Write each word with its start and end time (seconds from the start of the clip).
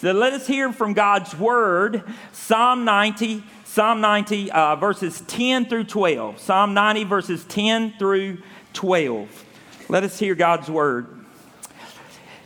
So 0.00 0.12
let 0.12 0.32
us 0.32 0.46
hear 0.46 0.72
from 0.72 0.92
God's 0.92 1.34
word, 1.36 2.04
Psalm 2.30 2.84
90, 2.84 3.42
Psalm 3.64 4.00
90, 4.00 4.52
uh, 4.52 4.76
verses 4.76 5.22
10 5.26 5.66
through 5.66 5.84
12. 5.84 6.38
Psalm 6.38 6.72
90, 6.72 7.02
verses 7.02 7.44
10 7.46 7.94
through 7.98 8.38
12. 8.74 9.44
Let 9.88 10.04
us 10.04 10.16
hear 10.16 10.36
God's 10.36 10.70
word. 10.70 11.08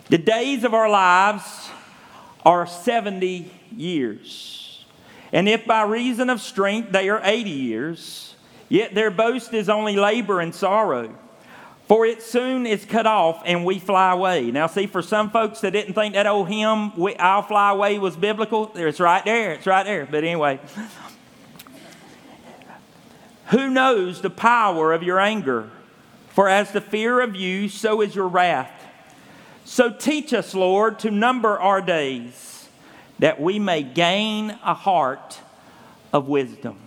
The 0.09 0.17
days 0.17 0.65
of 0.65 0.73
our 0.73 0.89
lives 0.89 1.69
are 2.43 2.67
70 2.67 3.53
years. 3.71 4.87
And 5.31 5.47
if 5.47 5.67
by 5.67 5.83
reason 5.83 6.31
of 6.31 6.41
strength 6.41 6.91
they 6.91 7.11
are 7.11 7.21
80 7.23 7.51
years, 7.51 8.35
yet 8.71 8.95
their 8.95 9.11
boast 9.11 9.53
is 9.53 9.69
only 9.69 9.97
labor 9.97 10.41
and 10.41 10.55
sorrow. 10.55 11.15
For 11.89 12.07
it 12.07 12.23
soon 12.23 12.65
is 12.65 12.85
cut 12.85 13.07
off 13.07 13.43
and 13.45 13.65
we 13.65 13.79
fly 13.79 14.13
away. 14.13 14.51
Now, 14.51 14.67
see, 14.67 14.87
for 14.87 15.03
some 15.03 15.31
folks 15.31 15.61
that 15.61 15.73
didn't 15.73 15.95
think 15.95 16.15
that 16.15 16.27
old 16.27 16.49
hymn, 16.49 16.93
I'll 17.19 17.43
fly 17.43 17.71
away, 17.71 17.99
was 17.99 18.17
biblical, 18.17 18.71
it's 18.75 19.01
right 19.01 19.25
there. 19.25 19.53
It's 19.53 19.67
right 19.67 19.85
there. 19.85 20.07
But 20.07 20.25
anyway, 20.25 20.61
who 23.47 23.69
knows 23.69 24.23
the 24.23 24.31
power 24.31 24.93
of 24.93 25.03
your 25.03 25.21
anger? 25.21 25.71
For 26.31 26.49
as 26.49 26.71
the 26.71 26.81
fear 26.81 27.21
of 27.21 27.37
you, 27.37 27.69
so 27.69 28.01
is 28.01 28.15
your 28.15 28.29
wrath. 28.29 28.71
So 29.65 29.91
teach 29.91 30.33
us, 30.33 30.55
Lord, 30.55 30.99
to 31.01 31.11
number 31.11 31.59
our 31.61 31.83
days, 31.83 32.69
that 33.19 33.41
we 33.41 33.59
may 33.59 33.83
gain 33.83 34.59
a 34.65 34.73
heart 34.73 35.39
of 36.13 36.29
wisdom. 36.29 36.79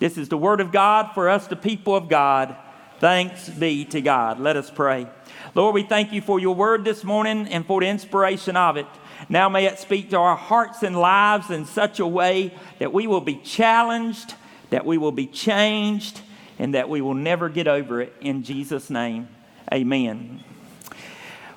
This 0.00 0.18
is 0.18 0.28
the 0.28 0.36
word 0.36 0.60
of 0.60 0.72
God 0.72 1.12
for 1.14 1.28
us, 1.28 1.46
the 1.46 1.54
people 1.54 1.94
of 1.94 2.08
God. 2.08 2.56
Thanks 3.02 3.48
be 3.48 3.84
to 3.86 4.00
God. 4.00 4.38
Let 4.38 4.56
us 4.56 4.70
pray. 4.70 5.08
Lord, 5.56 5.74
we 5.74 5.82
thank 5.82 6.12
you 6.12 6.20
for 6.20 6.38
your 6.38 6.54
word 6.54 6.84
this 6.84 7.02
morning 7.02 7.48
and 7.48 7.66
for 7.66 7.80
the 7.80 7.88
inspiration 7.88 8.56
of 8.56 8.76
it. 8.76 8.86
Now 9.28 9.48
may 9.48 9.66
it 9.66 9.80
speak 9.80 10.10
to 10.10 10.18
our 10.18 10.36
hearts 10.36 10.84
and 10.84 10.96
lives 10.96 11.50
in 11.50 11.64
such 11.64 11.98
a 11.98 12.06
way 12.06 12.54
that 12.78 12.92
we 12.92 13.08
will 13.08 13.20
be 13.20 13.38
challenged, 13.38 14.34
that 14.70 14.86
we 14.86 14.98
will 14.98 15.10
be 15.10 15.26
changed, 15.26 16.20
and 16.60 16.74
that 16.74 16.88
we 16.88 17.00
will 17.00 17.14
never 17.14 17.48
get 17.48 17.66
over 17.66 18.00
it. 18.00 18.14
In 18.20 18.44
Jesus' 18.44 18.88
name, 18.88 19.26
amen. 19.74 20.44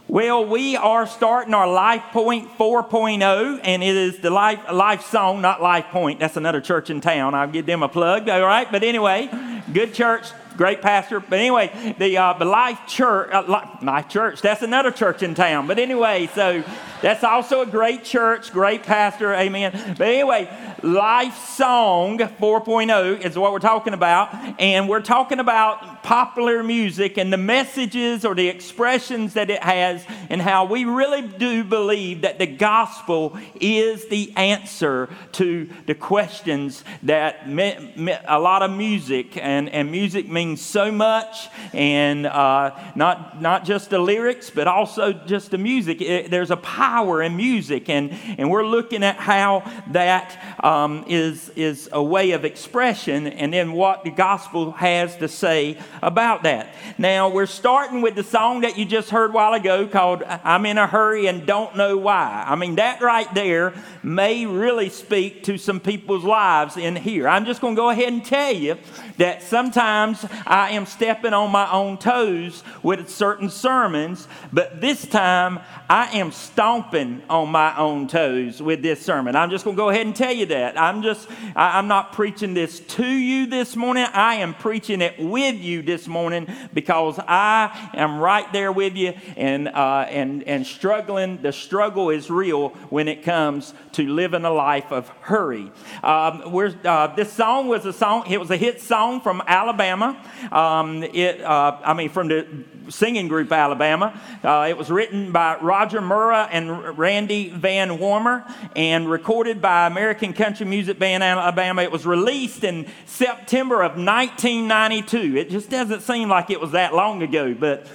Well, 0.08 0.48
we 0.48 0.76
are 0.76 1.06
starting 1.06 1.54
our 1.54 1.72
Life 1.72 2.06
Point 2.12 2.58
4.0, 2.58 3.60
and 3.64 3.84
it 3.84 3.96
is 3.96 4.18
the 4.18 4.32
Life, 4.32 4.62
life 4.74 5.04
Song, 5.04 5.42
not 5.42 5.62
Life 5.62 5.86
Point. 5.92 6.20
That's 6.20 6.38
another 6.38 6.60
church 6.60 6.90
in 6.90 7.02
town. 7.02 7.36
I'll 7.36 7.48
give 7.48 7.68
them 7.68 7.84
a 7.84 7.90
plug, 7.90 8.30
all 8.30 8.42
right? 8.42 8.72
But 8.72 8.84
anyway, 8.84 9.30
good 9.72 9.94
church, 9.94 10.26
great 10.58 10.82
pastor. 10.82 11.20
But 11.20 11.40
anyway, 11.40 11.96
the, 11.98 12.18
uh, 12.18 12.34
the 12.34 12.46
Life 12.46 12.80
Church, 12.88 13.32
uh, 13.32 13.44
Life 13.82 14.10
Church, 14.10 14.42
that's 14.42 14.62
another 14.62 14.92
church 14.92 15.24
in 15.24 15.36
town. 15.36 15.68
But 15.68 15.80
anyway, 15.80 16.28
so 16.34 16.64
that's 17.02 17.24
also 17.24 17.62
a 17.62 17.66
great 17.66 18.04
church, 18.04 18.52
great 18.52 18.84
pastor, 18.84 19.34
amen. 19.34 19.96
But 19.98 20.08
anyway, 20.08 20.50
Life 20.82 21.38
Song 21.48 22.18
4.0 22.18 23.22
is 23.22 23.38
what 23.38 23.52
we're 23.52 23.60
talking 23.60 23.94
about. 23.94 24.34
And 24.60 24.88
we're 24.88 25.02
talking 25.02 25.40
about 25.40 26.04
popular 26.04 26.62
music 26.62 27.18
and 27.18 27.34
the 27.34 27.38
messages 27.38 28.24
or 28.24 28.36
the 28.36 28.48
expressions 28.48 29.34
that 29.34 29.50
it 29.50 29.64
has, 29.64 30.06
and 30.30 30.40
how 30.40 30.66
we 30.66 30.86
really 30.86 31.24
do 31.24 31.64
believe 31.64 32.22
that 32.22 32.38
the 32.38 32.46
gospel 32.46 33.38
is 33.60 34.08
the 34.10 34.32
answer 34.38 35.10
to 35.32 35.68
the 35.88 35.96
questions 35.96 36.84
that 37.02 37.50
me, 37.50 37.94
me, 37.96 38.14
a 38.28 38.40
lot 38.40 38.62
of 38.62 38.70
music, 38.70 39.36
and, 39.38 39.68
and 39.70 39.92
music 39.92 40.30
means 40.30 40.62
so 40.62 40.92
much, 40.92 41.50
and 41.74 42.28
uh, 42.28 42.78
not, 42.96 43.42
not 43.42 43.66
just 43.66 43.90
the 43.90 43.98
lyrics, 44.00 44.52
but 44.52 44.68
also 44.68 45.12
just 45.12 45.50
the 45.50 45.58
music. 45.58 46.02
It, 46.02 46.30
there's 46.30 46.52
a 46.52 46.58
power 46.86 47.24
in 47.24 47.36
music, 47.36 47.90
and, 47.90 48.12
and 48.38 48.48
we're 48.48 48.66
looking 48.66 49.02
at 49.02 49.16
how 49.16 49.64
that 49.88 50.38
um, 50.64 51.04
is 51.08 51.50
is, 51.56 51.90
a 51.92 52.04
way 52.04 52.32
of 52.32 52.46
expression, 52.46 53.26
and 53.26 53.52
then 53.52 53.74
what 53.74 54.04
the 54.04 54.12
gospel 54.12 54.72
has 54.72 55.18
to 55.18 55.28
say 55.28 55.78
about 56.04 56.44
that. 56.44 56.76
Now, 57.00 57.30
we're 57.30 57.48
starting 57.48 58.04
with 58.04 58.14
the 58.14 58.24
song 58.24 58.62
that 58.62 58.78
you 58.78 58.86
just 58.86 59.10
heard 59.10 59.32
a 59.32 59.34
while 59.34 59.54
ago 59.54 59.88
called 59.88 60.22
I'm 60.24 60.66
in 60.68 60.78
a 60.78 60.86
Hurry 60.86 61.26
and 61.26 61.48
Don't 61.48 61.76
Know 61.76 61.98
Why. 61.98 62.46
I 62.48 62.56
mean, 62.56 62.76
that 62.76 63.02
right 63.02 63.34
there 63.34 63.74
may 64.04 64.46
really 64.46 64.90
speak 64.90 65.44
to 65.46 65.58
some 65.58 65.80
people's 65.80 66.24
lives 66.24 66.78
in 66.78 66.96
here. 66.96 67.28
I'm 67.28 67.46
just 67.46 67.62
going 67.62 67.76
to 67.76 67.82
go 67.82 67.90
ahead 67.90 68.14
and 68.14 68.24
tell 68.24 68.54
you 68.54 68.78
that 69.18 69.42
sometimes 69.42 70.24
I 70.46 70.72
am 70.72 70.86
stepping 70.86 71.34
on 71.34 71.52
my 71.52 71.72
own 71.72 71.98
toes 71.98 72.64
with 72.84 73.10
certain 73.10 73.50
sermons, 73.50 74.28
but 74.54 74.82
this 74.82 75.08
time 75.08 75.60
I 75.90 76.18
am 76.18 76.32
stomping 76.76 77.22
on 77.30 77.50
my 77.50 77.74
own 77.78 78.06
toes 78.06 78.62
with 78.62 78.82
this 78.82 79.02
sermon. 79.02 79.34
I'm 79.34 79.50
just 79.50 79.64
going 79.64 79.78
to 79.78 79.82
go 79.82 79.90
ahead 79.90 80.06
and 80.06 80.14
tell 80.14 80.34
you 80.34 80.48
that. 80.48 80.78
I'm 80.78 81.04
just, 81.04 81.26
I'm 81.56 81.88
not 81.88 82.12
preaching 82.12 82.54
this 82.54 82.82
to 82.82 83.08
you 83.08 83.46
this 83.46 83.78
morning. 83.78 84.06
I 84.12 84.36
am 84.36 84.54
preaching 84.54 85.00
it 85.00 85.18
with 85.18 85.56
you 85.56 85.82
this 85.82 86.06
morning 86.06 86.48
because 86.74 87.18
I 87.18 87.92
am 87.94 88.20
right 88.20 88.52
there 88.52 88.74
with 88.74 88.98
you 88.98 89.14
and, 89.38 89.70
uh, 89.70 90.06
and, 90.10 90.44
and 90.44 90.68
struggling. 90.68 91.42
The 91.42 91.54
struggle 91.54 92.10
is 92.10 92.30
real 92.30 92.70
when 92.90 93.08
it 93.08 93.24
comes 93.24 93.74
to 93.94 94.06
living 94.06 94.44
a 94.44 94.52
life 94.52 94.92
of 94.92 95.08
hurry. 95.22 95.72
Um, 96.04 96.42
uh, 96.84 97.16
this 97.16 97.32
song 97.32 97.70
was 97.70 97.86
a 97.86 97.94
song, 97.94 98.30
it 98.30 98.38
was 98.38 98.52
a 98.52 98.58
hit 98.58 98.82
song 98.82 99.22
from 99.22 99.42
Alabama. 99.48 100.22
Um, 100.52 101.04
it, 101.04 101.40
uh, 101.40 101.80
I 101.86 101.94
mean, 101.94 102.10
from 102.10 102.28
the 102.28 102.46
singing 102.90 103.28
group 103.28 103.52
Alabama. 103.52 104.20
Uh, 104.44 104.68
it 104.70 104.78
was 104.78 104.90
written 104.90 105.32
by 105.32 105.58
Roger 105.58 106.02
Murrah 106.02 106.48
and 106.52 106.65
Randy 106.70 107.50
Van 107.50 108.00
Warmer 108.00 108.46
and 108.76 109.10
recorded 109.10 109.62
by 109.62 109.88
American 109.88 110.34
Country 110.34 110.66
Music 110.66 111.00
Band 111.00 111.24
Alabama. 111.24 111.82
It 111.82 111.92
was 111.92 112.06
released 112.06 112.64
in 112.64 112.88
September 113.06 113.82
of 113.82 113.92
1992. 113.92 115.38
It 115.38 115.50
just 115.50 115.70
doesn't 115.70 116.02
seem 116.02 116.30
like 116.30 116.50
it 116.50 116.60
was 116.60 116.72
that 116.72 116.94
long 116.94 117.24
ago, 117.24 117.54
but 117.54 117.88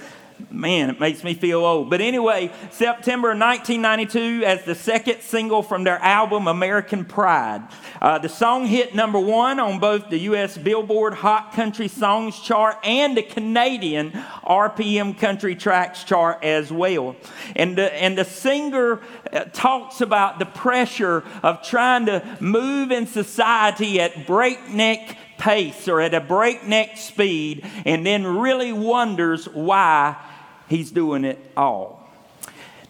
man, 0.49 0.89
it 0.89 0.99
makes 0.99 1.23
me 1.23 1.33
feel 1.33 1.65
old. 1.65 1.89
But 1.89 2.01
anyway, 2.01 2.51
September 2.71 3.29
1992 3.29 4.45
as 4.45 4.63
the 4.63 4.75
second 4.75 5.21
single 5.21 5.61
from 5.61 5.83
their 5.83 5.99
album 5.99 6.47
American 6.47 7.05
Pride. 7.05 7.67
Uh, 8.01 8.17
the 8.17 8.29
song 8.29 8.65
hit 8.65 8.95
number 8.95 9.19
one 9.19 9.59
on 9.59 9.79
both 9.79 10.09
the 10.09 10.19
U.S. 10.19 10.57
Billboard 10.57 11.13
Hot 11.15 11.53
Country 11.53 11.87
Songs 11.87 12.39
chart 12.39 12.77
and 12.83 13.15
the 13.15 13.23
Canadian 13.23 14.11
RPM 14.11 15.17
Country 15.17 15.55
Tracks 15.55 16.03
chart 16.03 16.43
as 16.43 16.71
well. 16.71 17.15
And 17.55 17.77
the, 17.77 17.93
and 17.93 18.17
the 18.17 18.25
singer 18.25 19.01
uh, 19.31 19.45
talks 19.53 20.01
about 20.01 20.39
the 20.39 20.45
pressure 20.45 21.23
of 21.43 21.61
trying 21.63 22.05
to 22.07 22.37
move 22.39 22.91
in 22.91 23.05
society 23.05 23.99
at 23.99 24.25
breakneck 24.25 25.17
pace 25.41 25.87
or 25.87 25.99
at 25.99 26.13
a 26.13 26.21
breakneck 26.21 26.95
speed 26.97 27.65
and 27.83 28.05
then 28.05 28.25
really 28.25 28.71
wonders 28.71 29.45
why 29.49 30.15
He's 30.71 30.89
doing 30.89 31.25
it 31.25 31.37
all. 31.57 32.09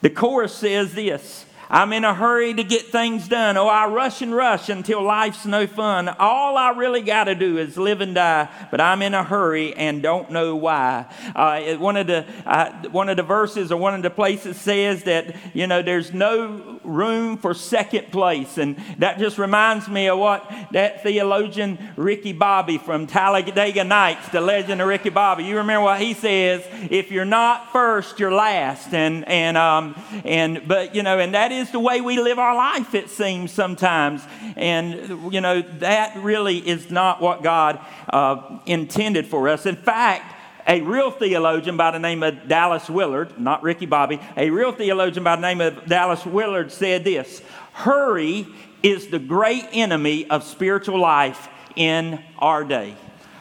The 0.02 0.12
chorus 0.12 0.54
says 0.54 0.94
this 0.94 1.48
I'm 1.68 1.94
in 1.94 2.04
a 2.04 2.14
hurry 2.14 2.54
to 2.54 2.64
get 2.64 2.84
things 2.88 3.28
done. 3.30 3.58
Oh, 3.58 3.68
I 3.68 3.88
rush 3.88 4.22
and 4.22 4.36
rush 4.36 4.70
until 4.70 5.02
life's 5.02 5.48
no 5.48 5.66
fun. 5.66 6.10
All 6.10 6.58
I 6.58 6.72
really 6.72 7.02
got 7.02 7.24
to 7.24 7.34
do 7.34 7.58
is 7.58 7.78
live 7.78 8.02
and 8.02 8.14
die, 8.14 8.50
but 8.70 8.82
I'm 8.82 9.02
in 9.02 9.16
a 9.16 9.24
hurry 9.24 9.74
and 9.74 10.04
don't 10.04 10.30
know 10.30 10.56
why. 10.58 11.06
Uh, 11.34 11.78
one, 11.78 11.98
of 11.98 12.06
the, 12.06 12.26
uh, 12.46 12.72
one 12.90 13.08
of 13.10 13.18
the 13.18 13.24
verses 13.24 13.72
or 13.72 13.78
one 13.78 13.96
of 13.96 14.04
the 14.04 14.10
places 14.12 14.58
says 14.58 15.04
that, 15.06 15.34
you 15.56 15.66
know, 15.66 15.82
there's 15.82 16.14
no 16.14 16.81
room 16.94 17.38
for 17.38 17.54
second 17.54 18.12
place. 18.12 18.58
And 18.58 18.78
that 19.00 19.20
just 19.20 19.38
reminds 19.38 19.88
me 19.88 20.10
of 20.10 20.20
what 20.20 20.50
that 20.72 21.04
theologian 21.04 21.78
Ricky 21.96 22.34
Bobby 22.34 22.78
from 22.78 23.08
Talladega 23.08 23.84
Nights, 23.84 24.30
the 24.30 24.42
legend 24.42 24.82
of 24.82 24.88
Ricky 24.88 25.10
Bobby, 25.10 25.44
you 25.44 25.58
remember 25.58 25.84
what 25.84 26.02
he 26.02 26.14
says? 26.14 26.64
If 26.90 27.12
you're 27.12 27.26
not 27.26 27.72
first, 27.72 28.20
you're 28.20 28.32
last. 28.32 28.94
And, 28.94 29.28
and, 29.28 29.58
um, 29.58 29.96
and, 30.24 30.68
but, 30.68 30.96
you 30.96 31.04
know, 31.04 31.20
and 31.20 31.34
that 31.34 31.52
is 31.52 31.72
the 31.72 31.80
way 31.80 32.02
we 32.02 32.20
live 32.20 32.40
our 32.40 32.56
life, 32.56 32.94
it 32.94 33.10
seems 33.10 33.52
sometimes. 33.52 34.22
And, 34.56 35.34
you 35.34 35.42
know, 35.42 35.62
that 35.80 36.18
really 36.18 36.58
is 36.58 36.92
not 36.92 37.22
what 37.22 37.44
God 37.44 37.80
uh, 38.10 38.60
intended 38.66 39.28
for 39.28 39.48
us. 39.50 39.66
In 39.66 39.76
fact, 39.76 40.41
a 40.68 40.82
real 40.82 41.12
theologian 41.12 41.78
by 41.78 41.92
the 41.92 42.00
name 42.00 42.24
of 42.24 42.48
Dallas 42.48 42.90
Willard, 42.90 43.40
not 43.40 43.64
Ricky 43.64 43.86
Bobby, 43.86 44.20
a 44.38 44.50
real 44.50 44.72
theologian 44.72 45.24
by 45.24 45.36
the 45.36 45.42
name 45.42 45.62
of 45.62 45.86
Dallas 45.86 46.26
Willard 46.26 46.72
said 46.72 47.04
this 47.04 47.42
Hurry 47.74 48.48
is 48.84 49.08
the 49.08 49.20
great 49.20 49.66
enemy 49.74 50.30
of 50.30 50.44
spiritual 50.44 51.00
life 51.00 51.50
in 51.76 52.24
our 52.40 52.64
day. 52.64 52.96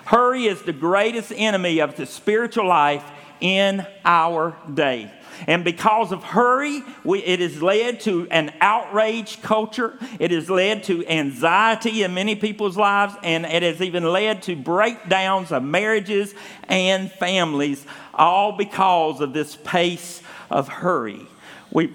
Hurry 0.05 0.47
is 0.47 0.63
the 0.63 0.73
greatest 0.73 1.33
enemy 1.35 1.81
of 1.81 1.97
the 1.97 2.07
spiritual 2.07 2.67
life 2.67 3.05
in 3.41 3.87
our 4.05 4.57
day. 4.73 5.11
And 5.47 5.65
because 5.65 6.13
of 6.13 6.23
hurry, 6.23 6.83
we, 7.05 7.21
it 7.21 7.41
has 7.41 7.63
led 7.63 8.01
to 8.01 8.29
an 8.31 8.53
outraged 8.61 9.43
culture. 9.43 9.99
It 10.19 10.31
has 10.31 10.51
led 10.51 10.85
to 10.85 11.07
anxiety 11.07 12.03
in 12.03 12.15
many 12.15 12.37
people's 12.37 12.77
lives, 12.77 13.15
and 13.23 13.45
it 13.47 13.63
has 13.63 13.81
even 13.81 14.05
led 14.05 14.43
to 14.43 14.57
breakdowns 14.57 15.53
of 15.53 15.63
marriages 15.63 16.35
and 16.65 17.11
families, 17.11 17.85
all 18.15 18.57
because 18.57 19.21
of 19.21 19.33
this 19.33 19.57
pace 19.57 20.23
of 20.51 20.69
hurry. 20.69 21.27
We 21.71 21.95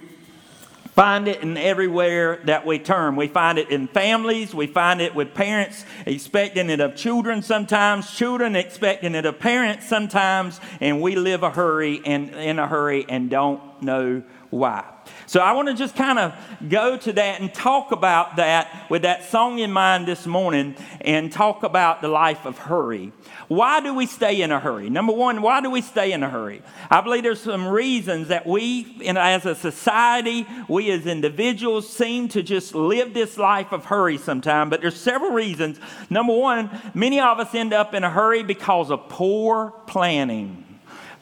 Find 0.95 1.27
it 1.27 1.41
in 1.41 1.57
everywhere 1.57 2.39
that 2.45 2.65
we 2.65 2.79
turn. 2.79 3.17
We 3.17 3.27
find 3.27 3.57
it 3.57 3.69
in 3.69 3.89
families. 3.89 4.55
We 4.55 4.65
find 4.65 5.01
it 5.01 5.13
with 5.13 5.33
parents 5.33 5.83
expecting 6.05 6.69
it 6.69 6.79
of 6.79 6.95
children 6.95 7.41
sometimes, 7.41 8.09
children 8.11 8.55
expecting 8.55 9.13
it 9.13 9.25
of 9.25 9.37
parents 9.37 9.89
sometimes, 9.89 10.61
and 10.79 11.01
we 11.01 11.17
live 11.17 11.43
a 11.43 11.49
hurry 11.49 12.01
and 12.05 12.29
in 12.33 12.59
a 12.59 12.67
hurry 12.67 13.05
and 13.09 13.29
don't 13.29 13.61
know 13.81 14.23
why. 14.49 14.85
So 15.27 15.39
I 15.39 15.51
want 15.53 15.67
to 15.67 15.73
just 15.73 15.95
kind 15.95 16.17
of 16.17 16.33
go 16.69 16.97
to 16.97 17.13
that 17.13 17.41
and 17.41 17.53
talk 17.53 17.91
about 17.91 18.37
that 18.37 18.89
with 18.89 19.03
that 19.03 19.23
song 19.25 19.59
in 19.59 19.71
mind 19.71 20.07
this 20.07 20.25
morning 20.25 20.75
and 21.01 21.31
talk 21.31 21.63
about 21.63 22.01
the 22.01 22.07
life 22.07 22.45
of 22.45 22.57
hurry. 22.57 23.11
Why 23.47 23.81
do 23.81 23.93
we 23.93 24.05
stay 24.05 24.41
in 24.41 24.51
a 24.51 24.59
hurry? 24.59 24.89
Number 24.89 25.13
one, 25.13 25.41
why 25.41 25.61
do 25.61 25.69
we 25.69 25.81
stay 25.81 26.11
in 26.11 26.23
a 26.23 26.29
hurry? 26.29 26.61
I 26.89 27.01
believe 27.01 27.23
there's 27.23 27.41
some 27.41 27.67
reasons 27.67 28.29
that 28.29 28.47
we, 28.47 29.01
as 29.05 29.45
a 29.45 29.55
society, 29.55 30.47
we 30.67 30.89
as 30.91 31.05
individuals 31.05 31.87
seem 31.87 32.27
to 32.29 32.41
just 32.41 32.73
live 32.73 33.13
this 33.13 33.37
life 33.37 33.71
of 33.71 33.85
hurry 33.85 34.17
sometimes, 34.17 34.69
but 34.69 34.81
there's 34.81 34.99
several 34.99 35.31
reasons. 35.31 35.79
Number 36.09 36.33
one, 36.33 36.69
many 36.93 37.19
of 37.19 37.39
us 37.39 37.53
end 37.53 37.73
up 37.73 37.93
in 37.93 38.03
a 38.03 38.09
hurry 38.09 38.43
because 38.43 38.89
of 38.89 39.09
poor 39.09 39.73
planning. 39.85 40.79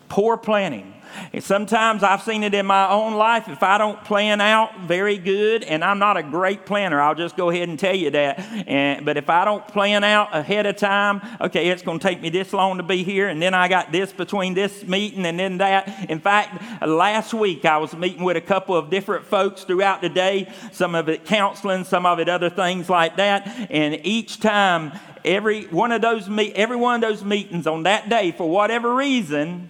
Poor 0.08 0.38
planning. 0.38 0.93
And 1.32 1.44
sometimes 1.44 2.04
I've 2.04 2.22
seen 2.22 2.44
it 2.44 2.54
in 2.54 2.66
my 2.66 2.90
own 2.90 3.14
life. 3.14 3.48
If 3.48 3.64
I 3.64 3.78
don't 3.78 4.04
plan 4.04 4.42
out 4.42 4.82
very 4.82 5.18
good, 5.18 5.64
and 5.64 5.84
I'm 5.84 6.00
not 6.00 6.18
a 6.18 6.24
great 6.24 6.66
planner, 6.66 7.02
I'll 7.02 7.16
just 7.16 7.36
go 7.38 7.50
ahead 7.50 7.70
and 7.70 7.78
tell 7.80 7.96
you 7.96 8.12
that. 8.12 8.40
And, 8.68 9.06
but 9.06 9.18
if 9.18 9.30
I 9.30 9.46
don't 9.46 9.68
plan 9.68 10.04
out 10.04 10.36
ahead 10.36 10.66
of 10.66 10.78
time, 10.78 11.22
okay, 11.42 11.70
it's 11.70 11.82
going 11.82 12.00
to 12.00 12.08
take 12.08 12.22
me 12.22 12.30
this 12.30 12.54
long 12.54 12.78
to 12.78 12.84
be 12.84 13.04
here, 13.04 13.30
and 13.30 13.42
then 13.42 13.54
I 13.54 13.68
got 13.68 13.92
this 13.92 14.12
between 14.12 14.54
this 14.54 14.84
meeting 14.86 15.26
and 15.26 15.40
then 15.40 15.58
that. 15.58 16.10
In 16.10 16.20
fact, 16.20 16.86
last 16.86 17.34
week 17.34 17.66
I 17.66 17.78
was 17.78 17.96
meeting 17.96 18.24
with 18.24 18.38
a 18.38 18.42
couple 18.42 18.76
of 18.76 18.90
different 18.90 19.26
folks 19.26 19.64
throughout 19.64 20.02
the 20.02 20.10
day, 20.10 20.52
some 20.72 20.96
of 20.96 21.10
it 21.10 21.26
counseling, 21.26 21.84
some 21.84 22.06
of 22.06 22.20
it 22.20 22.30
other 22.30 22.50
things 22.50 22.90
like 22.90 23.18
that. 23.18 23.48
And 23.70 24.00
each 24.06 24.40
time, 24.40 24.92
every 25.26 25.66
one 25.66 25.92
of 25.92 26.02
those 26.02 26.30
meet, 26.30 26.54
every 26.56 26.76
one 26.76 26.96
of 26.96 27.10
those 27.10 27.24
meetings 27.24 27.68
on 27.68 27.84
that 27.84 28.10
day, 28.10 28.32
for 28.32 28.50
whatever 28.50 28.94
reason, 28.94 29.70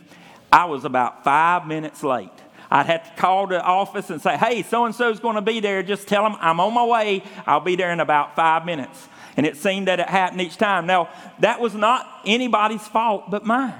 I 0.53 0.65
was 0.65 0.85
about 0.85 1.23
five 1.23 1.65
minutes 1.65 2.03
late. 2.03 2.29
I'd 2.69 2.85
have 2.85 3.03
to 3.03 3.19
call 3.19 3.47
the 3.47 3.59
office 3.59 4.11
and 4.11 4.21
say, 4.21 4.37
hey, 4.37 4.61
so 4.61 4.85
and 4.85 4.93
so 4.93 5.09
is 5.09 5.19
going 5.19 5.33
to 5.33 5.41
be 5.41 5.59
there. 5.59 5.81
Just 5.81 6.07
tell 6.07 6.21
them 6.21 6.35
I'm 6.39 6.59
on 6.59 6.75
my 6.75 6.85
way. 6.85 7.23
I'll 7.47 7.59
be 7.59 7.75
there 7.75 7.91
in 7.91 7.99
about 7.99 8.35
five 8.35 8.63
minutes. 8.63 9.07
And 9.35 9.47
it 9.47 9.57
seemed 9.57 9.87
that 9.87 9.99
it 9.99 10.07
happened 10.07 10.41
each 10.41 10.57
time. 10.57 10.85
Now, 10.85 11.09
that 11.39 11.59
was 11.59 11.73
not 11.73 12.07
anybody's 12.23 12.87
fault 12.87 13.31
but 13.31 13.47
mine. 13.47 13.73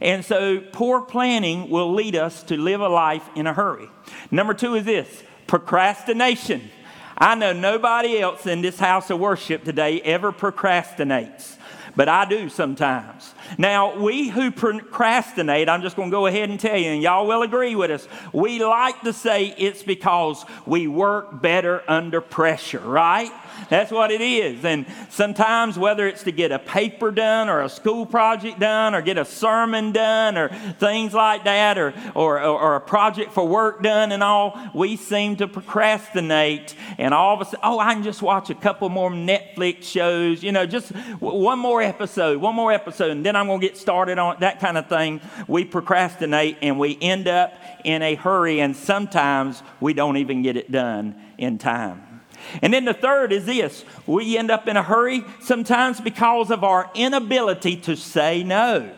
And 0.00 0.24
so, 0.24 0.60
poor 0.60 1.00
planning 1.00 1.68
will 1.68 1.92
lead 1.92 2.14
us 2.14 2.44
to 2.44 2.56
live 2.56 2.80
a 2.80 2.88
life 2.88 3.28
in 3.34 3.48
a 3.48 3.52
hurry. 3.52 3.88
Number 4.30 4.54
two 4.54 4.76
is 4.76 4.84
this 4.84 5.24
procrastination. 5.48 6.70
I 7.18 7.34
know 7.34 7.52
nobody 7.52 8.20
else 8.20 8.46
in 8.46 8.62
this 8.62 8.78
house 8.78 9.10
of 9.10 9.18
worship 9.18 9.64
today 9.64 10.00
ever 10.02 10.30
procrastinates, 10.30 11.56
but 11.96 12.08
I 12.08 12.26
do 12.26 12.48
sometimes. 12.48 13.34
Now, 13.58 13.98
we 13.98 14.28
who 14.28 14.50
procrastinate, 14.50 15.68
I'm 15.68 15.82
just 15.82 15.96
going 15.96 16.10
to 16.10 16.14
go 16.14 16.26
ahead 16.26 16.48
and 16.48 16.58
tell 16.58 16.76
you, 16.76 16.90
and 16.90 17.02
y'all 17.02 17.26
will 17.26 17.42
agree 17.42 17.74
with 17.74 17.90
us, 17.90 18.08
we 18.32 18.62
like 18.64 19.00
to 19.02 19.12
say 19.12 19.54
it's 19.58 19.82
because 19.82 20.44
we 20.66 20.86
work 20.86 21.40
better 21.42 21.82
under 21.88 22.20
pressure, 22.20 22.80
right? 22.80 23.30
That's 23.68 23.90
what 23.90 24.10
it 24.10 24.20
is. 24.20 24.64
And 24.64 24.86
sometimes, 25.10 25.78
whether 25.78 26.06
it's 26.06 26.22
to 26.24 26.32
get 26.32 26.52
a 26.52 26.58
paper 26.58 27.10
done 27.10 27.48
or 27.48 27.62
a 27.62 27.68
school 27.68 28.06
project 28.06 28.58
done 28.58 28.94
or 28.94 29.02
get 29.02 29.18
a 29.18 29.24
sermon 29.24 29.92
done 29.92 30.36
or 30.36 30.48
things 30.78 31.14
like 31.14 31.44
that 31.44 31.78
or, 31.78 31.94
or, 32.14 32.40
or 32.40 32.76
a 32.76 32.80
project 32.80 33.32
for 33.32 33.46
work 33.46 33.82
done 33.82 34.12
and 34.12 34.22
all, 34.22 34.58
we 34.74 34.96
seem 34.96 35.36
to 35.36 35.48
procrastinate. 35.48 36.74
And 36.98 37.14
all 37.14 37.34
of 37.34 37.40
a 37.40 37.44
sudden, 37.44 37.60
oh, 37.62 37.78
I 37.78 37.94
can 37.94 38.02
just 38.02 38.22
watch 38.22 38.50
a 38.50 38.54
couple 38.54 38.88
more 38.88 39.10
Netflix 39.10 39.84
shows, 39.84 40.42
you 40.42 40.52
know, 40.52 40.66
just 40.66 40.90
one 41.20 41.58
more 41.58 41.82
episode, 41.82 42.40
one 42.40 42.54
more 42.54 42.72
episode, 42.72 43.10
and 43.10 43.24
then 43.24 43.36
I'm 43.42 43.48
going 43.48 43.60
to 43.60 43.66
get 43.66 43.76
started 43.76 44.18
on 44.18 44.34
it, 44.34 44.40
that 44.40 44.60
kind 44.60 44.78
of 44.78 44.88
thing. 44.88 45.20
We 45.48 45.64
procrastinate 45.64 46.58
and 46.62 46.78
we 46.78 46.96
end 47.00 47.26
up 47.26 47.52
in 47.84 48.00
a 48.00 48.14
hurry, 48.14 48.60
and 48.60 48.76
sometimes 48.76 49.62
we 49.80 49.94
don't 49.94 50.16
even 50.16 50.42
get 50.42 50.56
it 50.56 50.70
done 50.70 51.20
in 51.38 51.58
time. 51.58 52.20
And 52.62 52.72
then 52.72 52.84
the 52.84 52.94
third 52.94 53.32
is 53.32 53.46
this 53.46 53.84
we 54.06 54.38
end 54.38 54.50
up 54.50 54.68
in 54.68 54.76
a 54.76 54.82
hurry 54.82 55.24
sometimes 55.40 56.00
because 56.00 56.50
of 56.50 56.62
our 56.62 56.90
inability 56.94 57.76
to 57.78 57.96
say 57.96 58.44
no. 58.44 58.92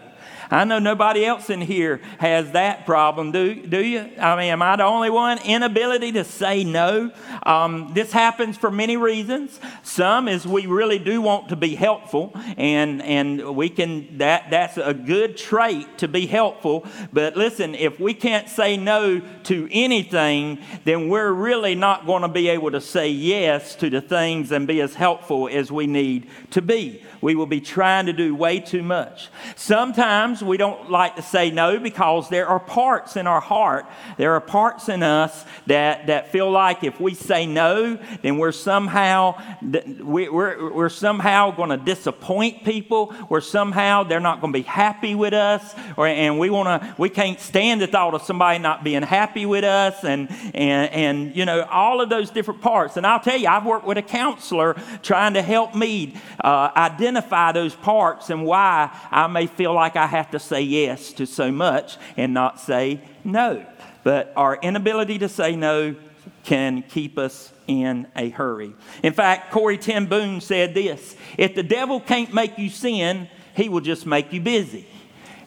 I 0.54 0.62
know 0.62 0.78
nobody 0.78 1.26
else 1.26 1.50
in 1.50 1.60
here 1.60 2.00
has 2.18 2.52
that 2.52 2.86
problem, 2.86 3.32
do, 3.32 3.66
do 3.66 3.84
you? 3.84 4.08
I 4.20 4.36
mean, 4.36 4.52
am 4.52 4.62
I 4.62 4.76
the 4.76 4.84
only 4.84 5.10
one? 5.10 5.38
Inability 5.44 6.12
to 6.12 6.22
say 6.22 6.62
no. 6.62 7.10
Um, 7.42 7.90
this 7.92 8.12
happens 8.12 8.56
for 8.56 8.70
many 8.70 8.96
reasons. 8.96 9.58
Some 9.82 10.28
is 10.28 10.46
we 10.46 10.66
really 10.66 11.00
do 11.00 11.20
want 11.20 11.48
to 11.48 11.56
be 11.56 11.74
helpful, 11.74 12.32
and, 12.56 13.02
and 13.02 13.56
we 13.56 13.68
can, 13.68 14.18
that, 14.18 14.50
that's 14.50 14.76
a 14.76 14.94
good 14.94 15.36
trait 15.36 15.98
to 15.98 16.06
be 16.06 16.24
helpful. 16.24 16.86
But 17.12 17.36
listen, 17.36 17.74
if 17.74 17.98
we 17.98 18.14
can't 18.14 18.48
say 18.48 18.76
no 18.76 19.20
to 19.20 19.68
anything, 19.72 20.60
then 20.84 21.08
we're 21.08 21.32
really 21.32 21.74
not 21.74 22.06
going 22.06 22.22
to 22.22 22.28
be 22.28 22.48
able 22.48 22.70
to 22.70 22.80
say 22.80 23.08
yes 23.08 23.74
to 23.76 23.90
the 23.90 24.00
things 24.00 24.52
and 24.52 24.68
be 24.68 24.80
as 24.80 24.94
helpful 24.94 25.48
as 25.48 25.72
we 25.72 25.88
need 25.88 26.28
to 26.50 26.62
be. 26.62 27.02
We 27.20 27.34
will 27.34 27.46
be 27.46 27.60
trying 27.60 28.06
to 28.06 28.12
do 28.12 28.36
way 28.36 28.60
too 28.60 28.82
much. 28.82 29.30
Sometimes 29.56 30.43
we 30.44 30.56
don't 30.56 30.90
like 30.90 31.16
to 31.16 31.22
say 31.22 31.50
no 31.50 31.78
because 31.78 32.28
there 32.28 32.46
are 32.46 32.60
parts 32.60 33.16
in 33.16 33.26
our 33.26 33.40
heart, 33.40 33.86
there 34.16 34.32
are 34.34 34.40
parts 34.40 34.88
in 34.88 35.02
us 35.02 35.44
that, 35.66 36.06
that 36.06 36.30
feel 36.30 36.50
like 36.50 36.84
if 36.84 37.00
we 37.00 37.14
say 37.14 37.46
no, 37.46 37.98
then 38.22 38.38
we're 38.38 38.52
somehow, 38.52 39.40
we're, 39.62 40.72
we're 40.72 40.88
somehow 40.88 41.50
going 41.50 41.70
to 41.70 41.76
disappoint 41.76 42.64
people. 42.64 43.14
We're 43.28 43.40
somehow, 43.40 44.04
they're 44.04 44.20
not 44.20 44.40
going 44.40 44.52
to 44.52 44.58
be 44.58 44.62
happy 44.62 45.14
with 45.14 45.34
us. 45.34 45.74
Or, 45.96 46.06
and 46.06 46.38
we 46.38 46.50
want 46.50 46.82
to, 46.82 46.94
we 46.98 47.08
can't 47.08 47.40
stand 47.40 47.80
the 47.80 47.86
thought 47.86 48.14
of 48.14 48.22
somebody 48.22 48.58
not 48.58 48.84
being 48.84 49.02
happy 49.02 49.46
with 49.46 49.64
us 49.64 50.04
and, 50.04 50.30
and, 50.54 50.90
and, 50.92 51.36
you 51.36 51.44
know, 51.44 51.62
all 51.62 52.00
of 52.00 52.08
those 52.08 52.30
different 52.30 52.60
parts. 52.60 52.96
And 52.96 53.06
I'll 53.06 53.20
tell 53.20 53.38
you, 53.38 53.48
I've 53.48 53.64
worked 53.64 53.86
with 53.86 53.98
a 53.98 54.02
counselor 54.02 54.74
trying 55.02 55.34
to 55.34 55.42
help 55.42 55.74
me 55.74 56.14
uh, 56.42 56.70
identify 56.76 57.52
those 57.52 57.74
parts 57.74 58.30
and 58.30 58.44
why 58.44 58.90
I 59.10 59.26
may 59.26 59.46
feel 59.46 59.72
like 59.74 59.96
I 59.96 60.06
have 60.06 60.23
to 60.30 60.38
say 60.38 60.62
yes 60.62 61.12
to 61.14 61.26
so 61.26 61.50
much 61.50 61.96
and 62.16 62.34
not 62.34 62.60
say 62.60 63.00
no. 63.24 63.64
But 64.02 64.32
our 64.36 64.56
inability 64.56 65.18
to 65.20 65.28
say 65.28 65.56
no 65.56 65.96
can 66.44 66.82
keep 66.82 67.18
us 67.18 67.52
in 67.66 68.06
a 68.16 68.28
hurry. 68.28 68.74
In 69.02 69.12
fact, 69.12 69.50
Corrie 69.50 69.78
ten 69.78 70.06
Boom 70.06 70.40
said 70.40 70.74
this 70.74 71.16
If 71.38 71.54
the 71.54 71.62
devil 71.62 72.00
can't 72.00 72.32
make 72.32 72.58
you 72.58 72.68
sin, 72.68 73.28
he 73.56 73.68
will 73.68 73.80
just 73.80 74.06
make 74.06 74.32
you 74.32 74.40
busy. 74.40 74.86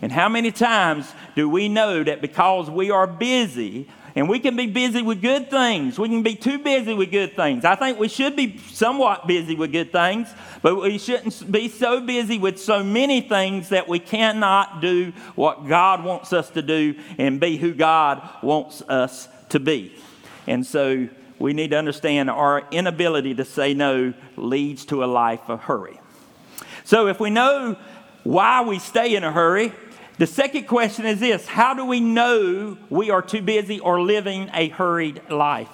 And 0.01 0.12
how 0.12 0.29
many 0.29 0.51
times 0.51 1.12
do 1.36 1.50
we 1.50 1.69
know 1.69 2.03
that 2.03 2.22
because 2.22 2.69
we 2.69 2.91
are 2.91 3.07
busy, 3.07 3.88
and 4.17 4.27
we 4.27 4.39
can 4.39 4.55
be 4.55 4.65
busy 4.65 5.03
with 5.03 5.21
good 5.21 5.51
things. 5.51 6.00
We 6.00 6.09
can 6.09 6.24
be 6.24 6.33
too 6.33 6.57
busy 6.57 6.95
with 6.95 7.12
good 7.12 7.36
things. 7.36 7.63
I 7.63 7.75
think 7.75 8.00
we 8.00 8.07
should 8.07 8.36
be 8.36 8.57
somewhat 8.57 9.27
busy 9.27 9.53
with 9.53 9.71
good 9.71 9.91
things, 9.91 10.27
but 10.63 10.81
we 10.81 10.97
shouldn't 10.97 11.51
be 11.51 11.69
so 11.69 12.01
busy 12.01 12.39
with 12.39 12.59
so 12.59 12.83
many 12.83 13.21
things 13.21 13.69
that 13.69 13.88
we 13.88 14.00
cannot 14.00 14.81
do 14.81 15.13
what 15.36 15.67
God 15.67 16.03
wants 16.03 16.33
us 16.33 16.50
to 16.50 16.63
do 16.63 16.95
and 17.19 17.39
be 17.39 17.57
who 17.57 17.75
God 17.75 18.27
wants 18.41 18.81
us 18.89 19.27
to 19.50 19.59
be. 19.59 19.93
And 20.47 20.65
so 20.65 21.07
we 21.38 21.53
need 21.53 21.69
to 21.69 21.77
understand 21.77 22.31
our 22.31 22.67
inability 22.71 23.36
to 23.36 23.45
say 23.45 23.75
no 23.75 24.15
leads 24.36 24.86
to 24.86 25.03
a 25.03 25.05
life 25.05 25.47
of 25.47 25.62
hurry. 25.62 26.00
So 26.86 27.05
if 27.05 27.19
we 27.19 27.29
know 27.29 27.77
why 28.24 28.63
we 28.63 28.79
stay 28.79 29.15
in 29.15 29.24
a 29.24 29.31
hurry, 29.31 29.74
the 30.17 30.27
second 30.27 30.65
question 30.67 31.05
is 31.05 31.19
this 31.19 31.45
How 31.45 31.74
do 31.74 31.86
we 31.86 32.00
know 32.00 32.77
we 32.89 33.09
are 33.09 33.21
too 33.21 33.41
busy 33.41 33.79
or 33.79 34.01
living 34.01 34.50
a 34.53 34.69
hurried 34.69 35.21
life? 35.29 35.69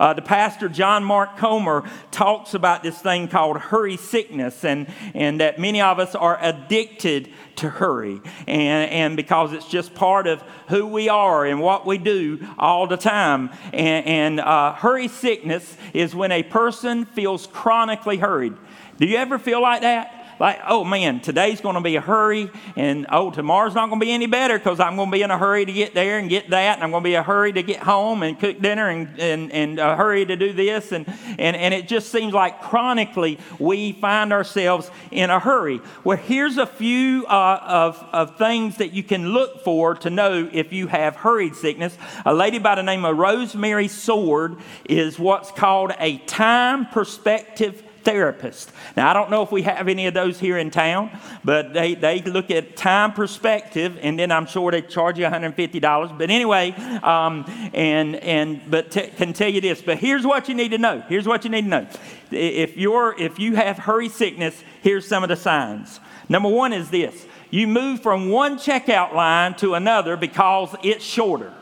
Uh, 0.00 0.12
the 0.12 0.22
pastor 0.22 0.68
John 0.68 1.04
Mark 1.04 1.36
Comer 1.36 1.88
talks 2.10 2.54
about 2.54 2.82
this 2.82 2.98
thing 2.98 3.28
called 3.28 3.58
hurry 3.58 3.96
sickness, 3.96 4.64
and, 4.64 4.92
and 5.14 5.40
that 5.40 5.58
many 5.58 5.80
of 5.80 5.98
us 5.98 6.14
are 6.14 6.38
addicted 6.40 7.30
to 7.56 7.68
hurry, 7.68 8.20
and, 8.46 8.90
and 8.90 9.16
because 9.16 9.52
it's 9.52 9.68
just 9.68 9.94
part 9.94 10.26
of 10.26 10.42
who 10.68 10.86
we 10.86 11.08
are 11.08 11.44
and 11.44 11.60
what 11.60 11.86
we 11.86 11.98
do 11.98 12.44
all 12.58 12.86
the 12.86 12.96
time. 12.96 13.50
And, 13.72 14.06
and 14.06 14.40
uh, 14.40 14.74
hurry 14.74 15.08
sickness 15.08 15.76
is 15.92 16.14
when 16.14 16.32
a 16.32 16.42
person 16.42 17.04
feels 17.04 17.46
chronically 17.46 18.16
hurried. 18.16 18.54
Do 18.96 19.06
you 19.06 19.18
ever 19.18 19.38
feel 19.38 19.60
like 19.60 19.82
that? 19.82 20.21
Like, 20.40 20.60
oh 20.66 20.84
man, 20.84 21.20
today's 21.20 21.60
going 21.60 21.74
to 21.74 21.80
be 21.80 21.96
a 21.96 22.00
hurry, 22.00 22.50
and 22.76 23.06
oh, 23.10 23.30
tomorrow's 23.30 23.74
not 23.74 23.88
going 23.88 24.00
to 24.00 24.06
be 24.06 24.12
any 24.12 24.26
better 24.26 24.58
because 24.58 24.80
I'm 24.80 24.96
going 24.96 25.08
to 25.08 25.12
be 25.12 25.22
in 25.22 25.30
a 25.30 25.38
hurry 25.38 25.64
to 25.64 25.72
get 25.72 25.94
there 25.94 26.18
and 26.18 26.28
get 26.28 26.50
that, 26.50 26.76
and 26.76 26.84
I'm 26.84 26.90
going 26.90 27.02
to 27.02 27.08
be 27.08 27.14
in 27.14 27.20
a 27.20 27.22
hurry 27.22 27.52
to 27.52 27.62
get 27.62 27.80
home 27.80 28.22
and 28.22 28.38
cook 28.38 28.60
dinner 28.60 28.88
and, 28.88 29.18
and, 29.18 29.52
and 29.52 29.78
a 29.78 29.96
hurry 29.96 30.24
to 30.26 30.36
do 30.36 30.52
this. 30.52 30.92
And, 30.92 31.06
and, 31.38 31.56
and 31.56 31.74
it 31.74 31.88
just 31.88 32.10
seems 32.10 32.32
like 32.32 32.60
chronically 32.62 33.38
we 33.58 33.92
find 33.92 34.32
ourselves 34.32 34.90
in 35.10 35.30
a 35.30 35.38
hurry. 35.38 35.80
Well, 36.04 36.16
here's 36.16 36.58
a 36.58 36.66
few 36.66 37.26
uh, 37.26 37.60
of, 37.62 38.04
of 38.12 38.38
things 38.38 38.78
that 38.78 38.92
you 38.92 39.02
can 39.02 39.28
look 39.28 39.62
for 39.62 39.94
to 39.96 40.10
know 40.10 40.48
if 40.52 40.72
you 40.72 40.86
have 40.88 41.16
hurried 41.16 41.54
sickness. 41.54 41.96
A 42.24 42.34
lady 42.34 42.58
by 42.58 42.74
the 42.74 42.82
name 42.82 43.04
of 43.04 43.16
Rosemary 43.16 43.88
Sword 43.88 44.56
is 44.84 45.18
what's 45.18 45.50
called 45.50 45.92
a 45.98 46.18
time 46.18 46.86
perspective 46.86 47.82
therapist. 48.04 48.70
Now, 48.96 49.10
I 49.10 49.12
don't 49.12 49.30
know 49.30 49.42
if 49.42 49.52
we 49.52 49.62
have 49.62 49.88
any 49.88 50.06
of 50.06 50.14
those 50.14 50.38
here 50.38 50.58
in 50.58 50.70
town, 50.70 51.10
but 51.44 51.72
they, 51.72 51.94
they 51.94 52.20
look 52.22 52.50
at 52.50 52.76
time 52.76 53.12
perspective, 53.12 53.98
and 54.02 54.18
then 54.18 54.30
I'm 54.30 54.46
sure 54.46 54.70
they 54.70 54.82
charge 54.82 55.18
you 55.18 55.24
$150. 55.24 56.18
But 56.18 56.30
anyway, 56.30 56.72
um, 57.02 57.44
and, 57.74 58.16
and, 58.16 58.60
but 58.70 58.90
t- 58.90 59.08
can 59.08 59.32
tell 59.32 59.48
you 59.48 59.60
this, 59.60 59.82
but 59.82 59.98
here's 59.98 60.26
what 60.26 60.48
you 60.48 60.54
need 60.54 60.70
to 60.70 60.78
know. 60.78 61.02
Here's 61.08 61.26
what 61.26 61.44
you 61.44 61.50
need 61.50 61.62
to 61.62 61.68
know. 61.68 61.86
If, 62.30 62.76
you're, 62.76 63.14
if 63.18 63.38
you 63.38 63.56
have 63.56 63.78
hurry 63.78 64.08
sickness, 64.08 64.62
here's 64.82 65.06
some 65.06 65.22
of 65.22 65.28
the 65.28 65.36
signs. 65.36 66.00
Number 66.28 66.48
one 66.48 66.72
is 66.72 66.90
this 66.90 67.26
you 67.50 67.66
move 67.66 68.00
from 68.00 68.30
one 68.30 68.56
checkout 68.56 69.12
line 69.12 69.54
to 69.56 69.74
another 69.74 70.16
because 70.16 70.74
it's 70.82 71.04
shorter. 71.04 71.52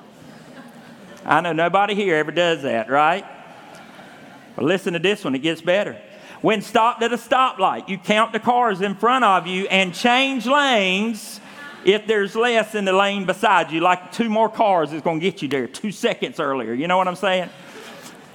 I 1.24 1.40
know 1.40 1.52
nobody 1.52 1.94
here 1.94 2.16
ever 2.16 2.30
does 2.30 2.62
that, 2.62 2.88
right? 2.88 3.24
But 4.54 4.64
listen 4.64 4.92
to 4.92 4.98
this 4.98 5.24
one, 5.24 5.34
it 5.34 5.40
gets 5.40 5.60
better. 5.60 6.00
When 6.42 6.62
stopped 6.62 7.02
at 7.02 7.12
a 7.12 7.16
stoplight, 7.16 7.88
you 7.88 7.98
count 7.98 8.32
the 8.32 8.40
cars 8.40 8.80
in 8.80 8.94
front 8.94 9.24
of 9.24 9.46
you 9.46 9.66
and 9.68 9.94
change 9.94 10.46
lanes 10.46 11.40
if 11.84 12.06
there's 12.06 12.34
less 12.34 12.74
in 12.74 12.86
the 12.86 12.92
lane 12.92 13.26
beside 13.26 13.70
you. 13.70 13.80
Like 13.80 14.12
two 14.12 14.30
more 14.30 14.48
cars 14.48 14.92
is 14.92 15.02
going 15.02 15.20
to 15.20 15.30
get 15.30 15.42
you 15.42 15.48
there 15.48 15.66
two 15.66 15.92
seconds 15.92 16.40
earlier. 16.40 16.72
You 16.72 16.88
know 16.88 16.96
what 16.96 17.08
I'm 17.08 17.16
saying? 17.16 17.50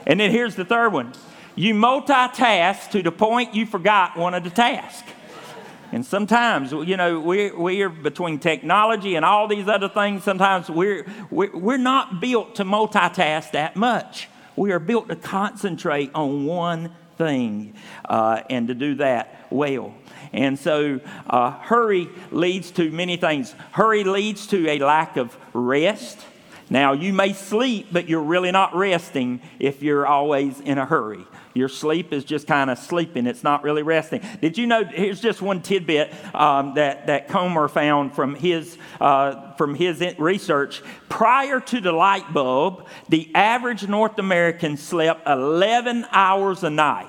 And 0.05 0.19
then 0.19 0.29
here's 0.29 0.55
the 0.55 0.65
third 0.65 0.93
one 0.93 1.13
you 1.55 1.74
multitask 1.74 2.91
to 2.91 3.01
the 3.01 3.12
point 3.12 3.55
you 3.55 3.65
forgot 3.65 4.17
one 4.17 4.33
of 4.33 4.43
the 4.43 4.50
tasks. 4.50 5.12
And 5.91 6.05
sometimes, 6.05 6.74
you 6.74 6.97
know, 6.97 7.19
we're, 7.19 7.57
we're 7.57 7.89
between 7.89 8.39
technology 8.39 9.15
and 9.15 9.24
all 9.24 9.47
these 9.47 9.67
other 9.67 9.88
things, 9.88 10.24
sometimes 10.24 10.69
we're, 10.69 11.05
we're, 11.29 11.55
we're 11.55 11.77
not 11.77 12.19
built 12.19 12.55
to 12.55 12.65
multitask 12.65 13.51
that 13.51 13.75
much. 13.77 14.27
We 14.57 14.71
are 14.74 14.79
built 14.79 15.07
to 15.09 15.15
concentrate 15.15 16.12
on 16.13 16.45
one 16.45 16.91
thing 17.17 17.74
uh, 18.05 18.41
and 18.50 18.67
to 18.67 18.75
do 18.75 18.95
that 18.95 19.48
well. 19.50 19.93
And 20.34 20.60
so, 20.60 21.00
uh, 21.27 21.51
hurry 21.51 22.10
leads 22.31 22.72
to 22.72 22.91
many 22.91 23.15
things. 23.17 23.53
Hurry 23.72 24.03
leads 24.03 24.48
to 24.48 24.67
a 24.69 24.79
lack 24.79 25.17
of 25.17 25.38
rest. 25.53 26.19
Now, 26.69 26.93
you 26.93 27.13
may 27.13 27.34
sleep, 27.34 27.88
but 27.91 28.10
you're 28.10 28.24
really 28.24 28.51
not 28.51 28.75
resting 28.75 29.39
if 29.60 29.81
you're 29.81 30.05
always 30.05 30.60
in 30.60 30.77
a 30.77 30.86
hurry. 30.86 31.25
Your 31.55 31.69
sleep 31.69 32.12
is 32.12 32.25
just 32.25 32.47
kind 32.47 32.69
of 32.69 32.77
sleeping. 32.77 33.25
It's 33.25 33.41
not 33.41 33.63
really 33.63 33.81
resting. 33.81 34.21
Did 34.41 34.57
you 34.57 34.67
know? 34.67 34.83
Here's 34.83 35.21
just 35.21 35.41
one 35.41 35.62
tidbit 35.62 36.13
um, 36.35 36.74
that, 36.75 37.07
that 37.07 37.29
Comer 37.29 37.69
found 37.69 38.13
from 38.13 38.35
his, 38.35 38.77
uh, 39.00 39.53
from 39.53 39.74
his 39.74 40.03
research. 40.17 40.83
Prior 41.07 41.62
to 41.62 41.79
the 41.79 41.93
light 41.93 42.33
bulb, 42.33 42.85
the 43.07 43.33
average 43.33 43.88
North 43.88 44.19
American 44.19 44.75
slept 44.75 45.25
11 45.25 46.05
hours 46.12 46.65
a 46.65 46.69
night. 46.69 47.07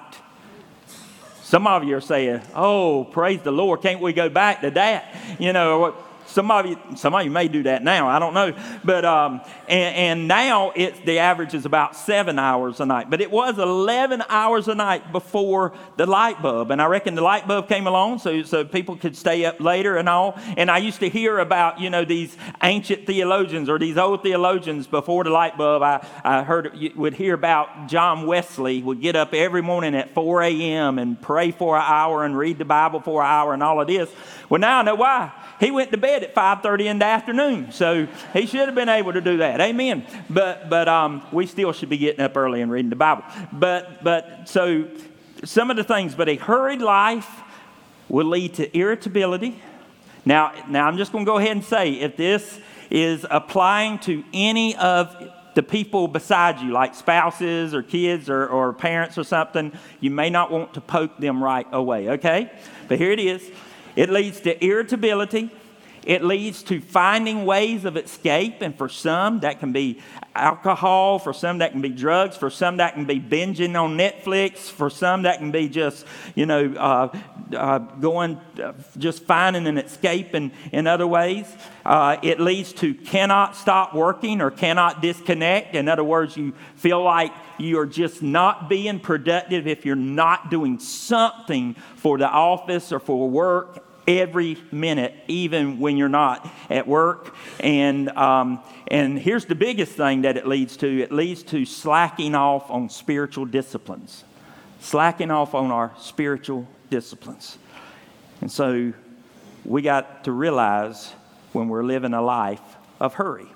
Some 1.42 1.66
of 1.66 1.82
you 1.82 1.96
are 1.96 2.00
saying, 2.00 2.40
Oh, 2.54 3.02
praise 3.02 3.42
the 3.42 3.50
Lord, 3.50 3.82
can't 3.82 4.00
we 4.00 4.12
go 4.12 4.28
back 4.28 4.60
to 4.60 4.70
that? 4.70 5.12
You 5.40 5.52
know, 5.52 5.96
some 6.26 6.50
of 6.50 6.66
you, 6.66 6.78
some 6.96 7.14
of 7.14 7.24
you 7.24 7.30
may 7.30 7.48
do 7.48 7.62
that 7.64 7.82
now. 7.82 8.08
I 8.08 8.18
don't 8.18 8.34
know, 8.34 8.54
but 8.84 9.04
um, 9.04 9.40
and, 9.68 9.96
and 9.96 10.28
now 10.28 10.72
it's 10.74 10.98
the 11.00 11.18
average 11.18 11.54
is 11.54 11.64
about 11.64 11.96
seven 11.96 12.38
hours 12.38 12.80
a 12.80 12.86
night. 12.86 13.10
But 13.10 13.20
it 13.20 13.30
was 13.30 13.58
11 13.58 14.24
hours 14.28 14.68
a 14.68 14.74
night 14.74 15.12
before 15.12 15.72
the 15.96 16.06
light 16.06 16.42
bulb, 16.42 16.70
and 16.70 16.82
I 16.82 16.86
reckon 16.86 17.14
the 17.14 17.22
light 17.22 17.46
bulb 17.46 17.68
came 17.68 17.86
along 17.86 18.18
so 18.18 18.42
so 18.42 18.64
people 18.64 18.96
could 18.96 19.16
stay 19.16 19.44
up 19.44 19.60
later 19.60 19.96
and 19.96 20.08
all. 20.08 20.38
And 20.56 20.70
I 20.70 20.78
used 20.78 21.00
to 21.00 21.08
hear 21.08 21.38
about 21.38 21.80
you 21.80 21.90
know 21.90 22.04
these 22.04 22.36
ancient 22.62 23.06
theologians 23.06 23.68
or 23.68 23.78
these 23.78 23.96
old 23.96 24.22
theologians 24.22 24.86
before 24.86 25.24
the 25.24 25.30
light 25.30 25.56
bulb. 25.56 25.82
I 25.82 26.06
I 26.24 26.42
heard 26.42 26.76
would 26.96 27.14
hear 27.14 27.34
about 27.34 27.88
John 27.88 28.26
Wesley 28.26 28.82
would 28.82 29.00
get 29.00 29.16
up 29.16 29.32
every 29.32 29.62
morning 29.62 29.94
at 29.94 30.14
4 30.14 30.42
a.m. 30.42 30.98
and 30.98 31.20
pray 31.20 31.50
for 31.50 31.76
an 31.76 31.84
hour 31.86 32.24
and 32.24 32.36
read 32.36 32.58
the 32.58 32.64
Bible 32.64 33.00
for 33.00 33.22
an 33.22 33.28
hour 33.28 33.54
and 33.54 33.62
all 33.62 33.80
of 33.80 33.86
this. 33.86 34.10
Well, 34.48 34.60
now 34.60 34.80
I 34.80 34.82
know 34.82 34.94
why 34.94 35.32
he 35.60 35.70
went 35.70 35.90
to 35.90 35.96
bed 35.96 36.15
at 36.22 36.34
5.30 36.34 36.84
in 36.86 36.98
the 36.98 37.04
afternoon, 37.04 37.72
so 37.72 38.06
he 38.32 38.46
should 38.46 38.66
have 38.66 38.74
been 38.74 38.88
able 38.88 39.12
to 39.12 39.20
do 39.20 39.38
that. 39.38 39.60
Amen. 39.60 40.06
But, 40.28 40.68
but 40.68 40.88
um, 40.88 41.22
we 41.32 41.46
still 41.46 41.72
should 41.72 41.88
be 41.88 41.98
getting 41.98 42.20
up 42.20 42.36
early 42.36 42.60
and 42.60 42.70
reading 42.70 42.90
the 42.90 42.96
Bible. 42.96 43.24
But, 43.52 44.02
but 44.02 44.48
so 44.48 44.88
some 45.44 45.70
of 45.70 45.76
the 45.76 45.84
things, 45.84 46.14
but 46.14 46.28
a 46.28 46.36
hurried 46.36 46.80
life 46.80 47.28
will 48.08 48.26
lead 48.26 48.54
to 48.54 48.76
irritability. 48.76 49.60
Now, 50.24 50.52
now 50.68 50.86
I'm 50.86 50.96
just 50.96 51.12
going 51.12 51.24
to 51.24 51.30
go 51.30 51.38
ahead 51.38 51.52
and 51.52 51.64
say 51.64 51.92
if 51.92 52.16
this 52.16 52.60
is 52.90 53.26
applying 53.30 53.98
to 54.00 54.24
any 54.32 54.76
of 54.76 55.16
the 55.54 55.62
people 55.62 56.06
beside 56.06 56.60
you, 56.60 56.70
like 56.70 56.94
spouses 56.94 57.74
or 57.74 57.82
kids 57.82 58.28
or, 58.28 58.46
or 58.46 58.72
parents 58.72 59.16
or 59.16 59.24
something, 59.24 59.72
you 60.00 60.10
may 60.10 60.28
not 60.28 60.50
want 60.50 60.74
to 60.74 60.80
poke 60.80 61.16
them 61.18 61.42
right 61.42 61.66
away, 61.72 62.10
okay? 62.10 62.52
But 62.88 62.98
here 62.98 63.10
it 63.10 63.20
is 63.20 63.50
it 63.96 64.10
leads 64.10 64.40
to 64.40 64.62
irritability. 64.64 65.50
It 66.06 66.22
leads 66.22 66.62
to 66.64 66.80
finding 66.80 67.44
ways 67.44 67.84
of 67.84 67.96
escape, 67.96 68.62
and 68.62 68.78
for 68.78 68.88
some, 68.88 69.40
that 69.40 69.58
can 69.58 69.72
be 69.72 69.98
alcohol, 70.36 71.18
for 71.18 71.32
some, 71.32 71.58
that 71.58 71.72
can 71.72 71.80
be 71.80 71.88
drugs, 71.88 72.36
for 72.36 72.48
some, 72.48 72.76
that 72.76 72.94
can 72.94 73.06
be 73.06 73.18
binging 73.18 73.74
on 73.74 73.98
Netflix, 73.98 74.70
for 74.70 74.88
some, 74.88 75.22
that 75.22 75.38
can 75.38 75.50
be 75.50 75.68
just, 75.68 76.06
you 76.36 76.46
know, 76.46 76.72
uh, 76.74 77.18
uh, 77.56 77.78
going, 77.78 78.40
uh, 78.62 78.72
just 78.96 79.24
finding 79.24 79.66
an 79.66 79.78
escape 79.78 80.32
in, 80.36 80.52
in 80.70 80.86
other 80.86 81.08
ways. 81.08 81.52
Uh, 81.84 82.16
it 82.22 82.38
leads 82.38 82.72
to 82.74 82.94
cannot 82.94 83.56
stop 83.56 83.92
working 83.92 84.40
or 84.40 84.52
cannot 84.52 85.02
disconnect. 85.02 85.74
In 85.74 85.88
other 85.88 86.04
words, 86.04 86.36
you 86.36 86.52
feel 86.76 87.02
like 87.02 87.32
you 87.58 87.80
are 87.80 87.86
just 87.86 88.22
not 88.22 88.68
being 88.68 89.00
productive 89.00 89.66
if 89.66 89.84
you're 89.84 89.96
not 89.96 90.50
doing 90.50 90.78
something 90.78 91.74
for 91.96 92.16
the 92.16 92.28
office 92.28 92.92
or 92.92 93.00
for 93.00 93.28
work 93.28 93.85
every 94.06 94.56
minute, 94.70 95.14
even 95.28 95.78
when 95.80 95.96
you're 95.96 96.08
not 96.08 96.48
at 96.70 96.86
work. 96.86 97.34
And, 97.60 98.08
um, 98.10 98.60
and 98.88 99.18
here's 99.18 99.44
the 99.44 99.54
biggest 99.54 99.92
thing 99.92 100.22
that 100.22 100.36
it 100.36 100.46
leads 100.46 100.76
to 100.78 101.02
it 101.02 101.12
leads 101.12 101.42
to 101.44 101.64
slacking 101.64 102.34
off 102.34 102.70
on 102.70 102.88
spiritual 102.88 103.44
disciplines, 103.44 104.24
slacking 104.80 105.30
off 105.30 105.54
on 105.54 105.70
our 105.70 105.92
spiritual 105.98 106.66
disciplines. 106.90 107.58
And 108.40 108.50
so 108.50 108.92
we 109.64 109.82
got 109.82 110.24
to 110.24 110.32
realize 110.32 111.12
when 111.52 111.68
we're 111.68 111.84
living 111.84 112.14
a 112.14 112.22
life 112.22 112.60
of 113.00 113.14
hurry. 113.14 113.46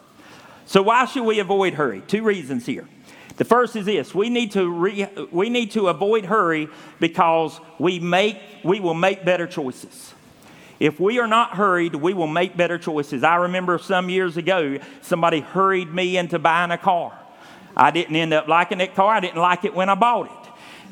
So, 0.66 0.82
why 0.82 1.04
should 1.06 1.24
we 1.24 1.40
avoid 1.40 1.74
hurry? 1.74 2.02
Two 2.06 2.22
reasons 2.22 2.66
here. 2.66 2.88
The 3.36 3.44
first 3.44 3.74
is 3.74 3.86
this 3.86 4.14
we 4.14 4.28
need 4.28 4.52
to, 4.52 4.68
re, 4.68 5.06
we 5.30 5.48
need 5.48 5.72
to 5.72 5.88
avoid 5.88 6.26
hurry 6.26 6.68
because 6.98 7.58
we, 7.78 7.98
make, 7.98 8.38
we 8.62 8.80
will 8.80 8.94
make 8.94 9.24
better 9.24 9.46
choices. 9.46 10.14
If 10.80 10.98
we 10.98 11.18
are 11.18 11.26
not 11.26 11.56
hurried, 11.56 11.94
we 11.94 12.14
will 12.14 12.26
make 12.26 12.56
better 12.56 12.78
choices. 12.78 13.22
I 13.22 13.36
remember 13.36 13.78
some 13.78 14.08
years 14.08 14.38
ago, 14.38 14.78
somebody 15.02 15.40
hurried 15.40 15.92
me 15.92 16.16
into 16.16 16.38
buying 16.38 16.70
a 16.70 16.78
car. 16.78 17.12
I 17.76 17.90
didn't 17.90 18.16
end 18.16 18.32
up 18.32 18.48
liking 18.48 18.78
that 18.78 18.94
car. 18.94 19.14
I 19.14 19.20
didn't 19.20 19.40
like 19.40 19.66
it 19.66 19.74
when 19.74 19.90
I 19.90 19.94
bought 19.94 20.26
it. 20.26 20.39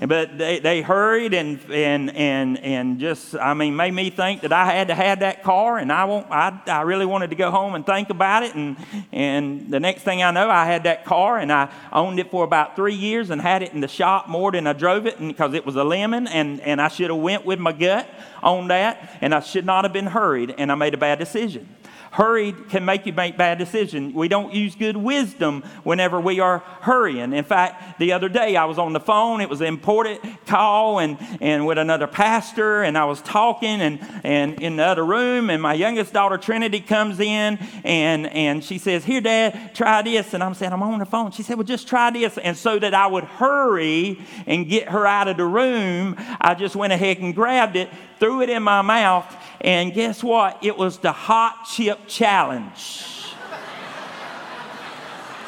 But 0.00 0.38
they, 0.38 0.61
they 0.61 0.81
hurried 0.81 1.35
and, 1.35 1.59
and, 1.71 2.14
and, 2.14 2.59
and 2.59 3.00
just, 3.00 3.35
I 3.35 3.52
mean, 3.55 3.75
made 3.75 3.93
me 3.93 4.11
think 4.11 4.43
that 4.43 4.52
I 4.52 4.67
had 4.67 4.88
to 4.88 4.95
have 4.95 5.21
that 5.21 5.43
car, 5.43 5.78
and 5.78 5.93
I, 5.93 6.05
won't, 6.05 6.31
I, 6.31 6.61
I 6.69 6.83
really 6.83 7.07
wanted 7.07 7.31
to 7.31 7.37
go 7.37 7.50
home 7.50 7.75
and 7.75 7.85
think 7.85 8.11
about 8.11 8.45
it. 8.45 8.55
And, 8.55 8.76
and 9.11 9.71
the 9.71 9.81
next 9.81 10.02
thing 10.02 10.23
I 10.23 10.31
know, 10.31 10.49
I 10.49 10.67
had 10.67 10.85
that 10.85 11.05
car, 11.05 11.38
and 11.38 11.52
I 11.52 11.73
owned 11.93 12.21
it 12.21 12.31
for 12.31 12.45
about 12.45 12.76
three 12.76 12.95
years 12.95 13.31
and 13.31 13.40
had 13.40 13.62
it 13.62 13.73
in 13.73 13.81
the 13.81 13.88
shop 13.88 14.28
more 14.28 14.52
than 14.52 14.69
I 14.69 14.73
drove 14.73 15.07
it 15.07 15.19
because 15.19 15.55
it 15.55 15.67
was 15.67 15.75
a 15.75 15.85
lemon, 15.85 16.28
and, 16.28 16.61
and 16.61 16.81
I 16.81 16.87
should 16.87 17.11
have 17.11 17.19
went 17.19 17.45
with 17.45 17.59
my 17.59 17.73
gut 17.73 18.09
on 18.40 18.69
that, 18.69 19.19
and 19.21 19.35
I 19.35 19.40
should 19.40 19.67
not 19.67 19.85
have 19.85 19.93
been 19.93 20.07
hurried, 20.07 20.55
and 20.59 20.71
I 20.71 20.76
made 20.76 20.95
a 20.95 20.99
bad 20.99 21.19
decision. 21.19 21.69
Hurry 22.19 22.53
can 22.69 22.85
make 22.85 23.07
you 23.07 23.13
make 23.13 23.37
bad 23.37 23.59
decisions. 23.59 24.13
We 24.13 24.27
don't 24.27 24.53
use 24.53 24.75
good 24.75 24.97
wisdom 24.97 25.63
whenever 25.85 26.21
we 26.21 26.41
are 26.41 26.59
hurrying. 26.81 27.33
In 27.33 27.45
fact, 27.45 28.01
the 28.01 28.11
other 28.13 28.29
day 28.29 28.57
I 28.57 28.65
was 28.65 28.77
on 28.77 28.93
the 28.93 28.99
phone. 28.99 29.41
It 29.41 29.49
was 29.49 29.61
an 29.61 29.69
important 29.69 30.21
call 30.45 30.99
and, 30.99 31.17
and 31.41 31.65
with 31.65 31.79
another 31.79 32.09
pastor, 32.09 32.83
and 32.83 32.99
I 32.99 33.05
was 33.05 33.23
talking 33.23 33.81
and, 33.81 34.01
and 34.25 34.61
in 34.61 34.75
the 34.75 34.83
other 34.83 35.07
room, 35.07 35.49
and 35.49 35.63
my 35.63 35.75
youngest 35.75 36.13
daughter 36.13 36.39
Trinity 36.39 36.81
comes 36.81 37.21
in 37.21 37.57
and, 37.85 38.27
and 38.27 38.65
she 38.65 38.79
says, 38.79 39.05
Here, 39.05 39.21
Dad, 39.21 39.77
try 39.77 40.03
this. 40.03 40.35
And 40.35 40.43
I'm 40.43 40.55
saying, 40.55 40.73
I'm 40.73 40.83
on 40.83 40.99
the 40.99 41.07
phone. 41.07 41.31
She 41.31 41.45
said, 41.45 41.57
Well, 41.57 41.63
just 41.63 41.87
try 41.87 42.11
this. 42.11 42.37
And 42.37 42.57
so 42.57 42.81
that 42.81 42.95
I 42.95 43.07
would 43.07 43.23
hurry 43.23 44.21
and 44.45 44.69
get 44.69 44.89
her 44.89 45.07
out 45.07 45.29
of 45.29 45.37
the 45.37 45.47
room, 45.47 46.17
I 46.41 46.57
just 46.57 46.75
went 46.75 46.93
ahead 46.93 47.19
and 47.19 47.33
grabbed 47.33 47.77
it, 47.77 47.89
threw 48.19 48.43
it 48.43 48.51
in 48.51 48.63
my 48.63 48.83
mouth, 48.83 49.35
and 49.61 49.93
guess 49.93 50.23
what? 50.23 50.59
It 50.63 50.77
was 50.77 50.99
the 50.99 51.13
hot 51.13 51.67
chip 51.71 52.01
challenge. 52.07 53.05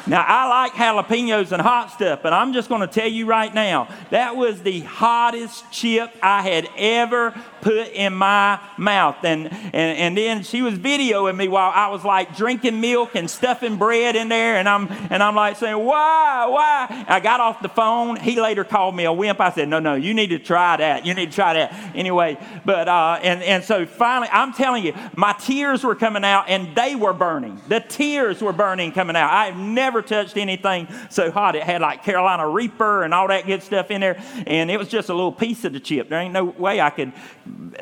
Now, 0.07 0.25
I 0.27 0.47
like 0.47 0.71
jalapenos 0.73 1.51
and 1.51 1.61
hot 1.61 1.91
stuff, 1.91 2.21
but 2.23 2.33
I'm 2.33 2.53
just 2.53 2.69
going 2.69 2.81
to 2.81 2.87
tell 2.87 3.07
you 3.07 3.27
right 3.27 3.53
now 3.53 3.87
that 4.09 4.35
was 4.35 4.61
the 4.63 4.79
hottest 4.81 5.71
chip 5.71 6.11
I 6.23 6.41
had 6.41 6.67
ever 6.75 7.39
put 7.61 7.89
in 7.89 8.13
my 8.13 8.59
mouth. 8.77 9.17
And, 9.23 9.51
and, 9.51 9.73
and 9.73 10.17
then 10.17 10.43
she 10.43 10.61
was 10.61 10.75
videoing 10.75 11.37
me 11.37 11.47
while 11.47 11.71
I 11.73 11.87
was 11.87 12.03
like 12.03 12.35
drinking 12.35 12.81
milk 12.81 13.15
and 13.15 13.29
stuffing 13.29 13.77
bread 13.77 14.15
in 14.15 14.29
there. 14.29 14.57
And 14.57 14.67
I'm, 14.67 14.87
and 15.09 15.21
I'm 15.21 15.35
like 15.35 15.57
saying, 15.57 15.77
why, 15.77 16.47
why? 16.47 17.05
I 17.07 17.19
got 17.19 17.39
off 17.39 17.61
the 17.61 17.69
phone. 17.69 18.17
He 18.17 18.39
later 18.41 18.63
called 18.63 18.95
me 18.95 19.05
a 19.05 19.13
wimp. 19.13 19.39
I 19.39 19.51
said, 19.51 19.69
no, 19.69 19.79
no, 19.79 19.95
you 19.95 20.13
need 20.13 20.27
to 20.27 20.39
try 20.39 20.77
that. 20.77 21.05
You 21.05 21.13
need 21.13 21.31
to 21.31 21.35
try 21.35 21.53
that. 21.53 21.95
Anyway, 21.95 22.37
but, 22.65 22.87
uh, 22.87 23.19
and, 23.21 23.41
and 23.43 23.63
so 23.63 23.85
finally, 23.85 24.29
I'm 24.31 24.53
telling 24.53 24.83
you, 24.83 24.93
my 25.15 25.33
tears 25.33 25.83
were 25.83 25.95
coming 25.95 26.23
out 26.23 26.45
and 26.47 26.75
they 26.75 26.95
were 26.95 27.13
burning. 27.13 27.61
The 27.67 27.79
tears 27.79 28.41
were 28.41 28.53
burning 28.53 28.91
coming 28.91 29.15
out. 29.15 29.31
I've 29.31 29.57
never 29.57 30.01
touched 30.01 30.37
anything 30.37 30.87
so 31.09 31.31
hot. 31.31 31.55
It 31.55 31.63
had 31.63 31.81
like 31.81 32.03
Carolina 32.03 32.47
Reaper 32.47 33.03
and 33.03 33.13
all 33.13 33.27
that 33.27 33.45
good 33.45 33.63
stuff 33.63 33.91
in 33.91 34.01
there. 34.01 34.21
And 34.47 34.71
it 34.71 34.77
was 34.77 34.87
just 34.87 35.09
a 35.09 35.13
little 35.13 35.31
piece 35.31 35.63
of 35.65 35.73
the 35.73 35.79
chip. 35.79 36.09
There 36.09 36.19
ain't 36.19 36.33
no 36.33 36.45
way 36.45 36.81
I 36.81 36.89
could 36.89 37.13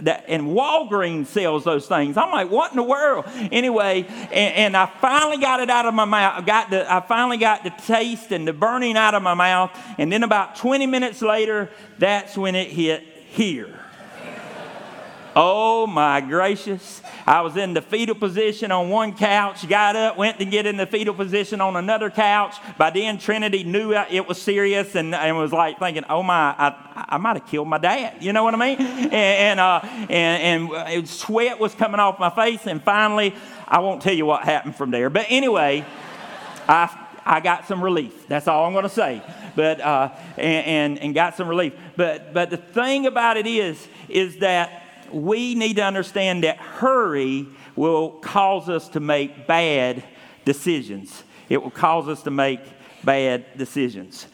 that, 0.01 0.25
and 0.27 0.47
Walgreens 0.47 1.27
sells 1.27 1.63
those 1.63 1.87
things. 1.87 2.17
I'm 2.17 2.31
like, 2.31 2.49
what 2.49 2.71
in 2.71 2.77
the 2.77 2.83
world? 2.83 3.25
Anyway, 3.51 4.05
and, 4.07 4.55
and 4.55 4.77
I 4.77 4.85
finally 4.85 5.37
got 5.37 5.59
it 5.59 5.69
out 5.69 5.85
of 5.85 5.93
my 5.93 6.05
mouth. 6.05 6.35
I 6.37 6.41
got 6.41 6.69
the, 6.69 6.91
I 6.91 7.01
finally 7.01 7.37
got 7.37 7.63
the 7.63 7.71
taste 7.71 8.31
and 8.31 8.47
the 8.47 8.53
burning 8.53 8.97
out 8.97 9.15
of 9.15 9.23
my 9.23 9.33
mouth. 9.33 9.71
And 9.97 10.11
then 10.11 10.23
about 10.23 10.55
20 10.55 10.85
minutes 10.85 11.21
later, 11.21 11.69
that's 11.97 12.37
when 12.37 12.55
it 12.55 12.69
hit 12.69 13.03
here. 13.29 13.78
Oh 15.35 15.85
my 15.85 16.21
gracious. 16.21 17.01
I 17.25 17.41
was 17.41 17.55
in 17.55 17.73
the 17.73 17.81
fetal 17.81 18.15
position 18.15 18.71
on 18.71 18.89
one 18.89 19.15
couch, 19.15 19.67
got 19.69 19.95
up, 19.95 20.17
went 20.17 20.39
to 20.39 20.45
get 20.45 20.65
in 20.65 20.77
the 20.77 20.87
fetal 20.87 21.13
position 21.13 21.61
on 21.61 21.75
another 21.75 22.09
couch. 22.09 22.55
By 22.77 22.89
then, 22.89 23.19
Trinity 23.19 23.63
knew 23.63 23.93
it 23.93 24.27
was 24.27 24.41
serious 24.41 24.95
and, 24.95 25.13
and 25.13 25.37
was 25.37 25.51
like 25.51 25.77
thinking, 25.77 26.03
oh 26.09 26.23
my, 26.23 26.55
I, 26.57 27.05
I 27.09 27.17
might 27.17 27.37
have 27.37 27.47
killed 27.47 27.67
my 27.67 27.77
dad. 27.77 28.23
You 28.23 28.33
know 28.33 28.43
what 28.43 28.55
I 28.55 28.57
mean? 28.57 28.77
And, 29.09 29.13
and, 29.13 29.59
uh, 29.59 29.79
and, 29.83 30.71
and 30.71 31.07
sweat 31.07 31.59
was 31.59 31.73
coming 31.73 31.99
off 31.99 32.19
my 32.19 32.29
face. 32.29 32.67
And 32.67 32.83
finally, 32.83 33.33
I 33.67 33.79
won't 33.79 34.01
tell 34.01 34.13
you 34.13 34.25
what 34.25 34.43
happened 34.43 34.75
from 34.75 34.91
there. 34.91 35.09
But 35.09 35.25
anyway, 35.29 35.85
I, 36.67 37.07
I 37.25 37.39
got 37.39 37.67
some 37.67 37.83
relief. 37.83 38.27
That's 38.27 38.47
all 38.47 38.65
I'm 38.65 38.73
going 38.73 38.83
to 38.83 38.89
say. 38.89 39.21
But, 39.55 39.81
uh, 39.81 40.09
and, 40.37 40.65
and, 40.65 40.99
and 40.99 41.15
got 41.15 41.37
some 41.37 41.47
relief. 41.47 41.73
But, 41.95 42.33
but 42.33 42.49
the 42.49 42.57
thing 42.57 43.05
about 43.05 43.37
it 43.37 43.47
is, 43.47 43.87
is 44.07 44.37
that 44.37 44.78
we 45.13 45.55
need 45.55 45.75
to 45.75 45.83
understand 45.83 46.43
that 46.43 46.57
hurry 46.57 47.47
will 47.75 48.11
cause 48.11 48.69
us 48.69 48.89
to 48.89 48.99
make 48.99 49.47
bad 49.47 50.03
decisions. 50.45 51.23
It 51.49 51.61
will 51.61 51.71
cause 51.71 52.07
us 52.07 52.23
to 52.23 52.31
make 52.31 52.61
bad 53.03 53.57
decisions. 53.57 54.27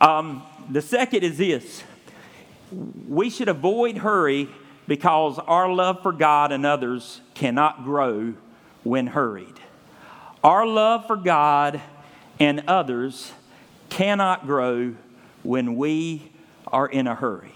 Um, 0.00 0.42
the 0.70 0.82
second 0.82 1.22
is 1.22 1.38
this 1.38 1.82
we 3.08 3.28
should 3.28 3.48
avoid 3.48 3.98
hurry 3.98 4.48
because 4.86 5.38
our 5.38 5.72
love 5.72 6.02
for 6.02 6.12
God 6.12 6.52
and 6.52 6.64
others 6.64 7.20
cannot 7.34 7.84
grow 7.84 8.34
when 8.82 9.06
hurried. 9.06 9.60
Our 10.42 10.66
love 10.66 11.06
for 11.06 11.16
God 11.16 11.80
and 12.40 12.64
others 12.66 13.32
cannot 13.90 14.46
grow 14.46 14.94
when 15.42 15.76
we 15.76 16.32
are 16.66 16.86
in 16.86 17.06
a 17.06 17.14
hurry. 17.14 17.52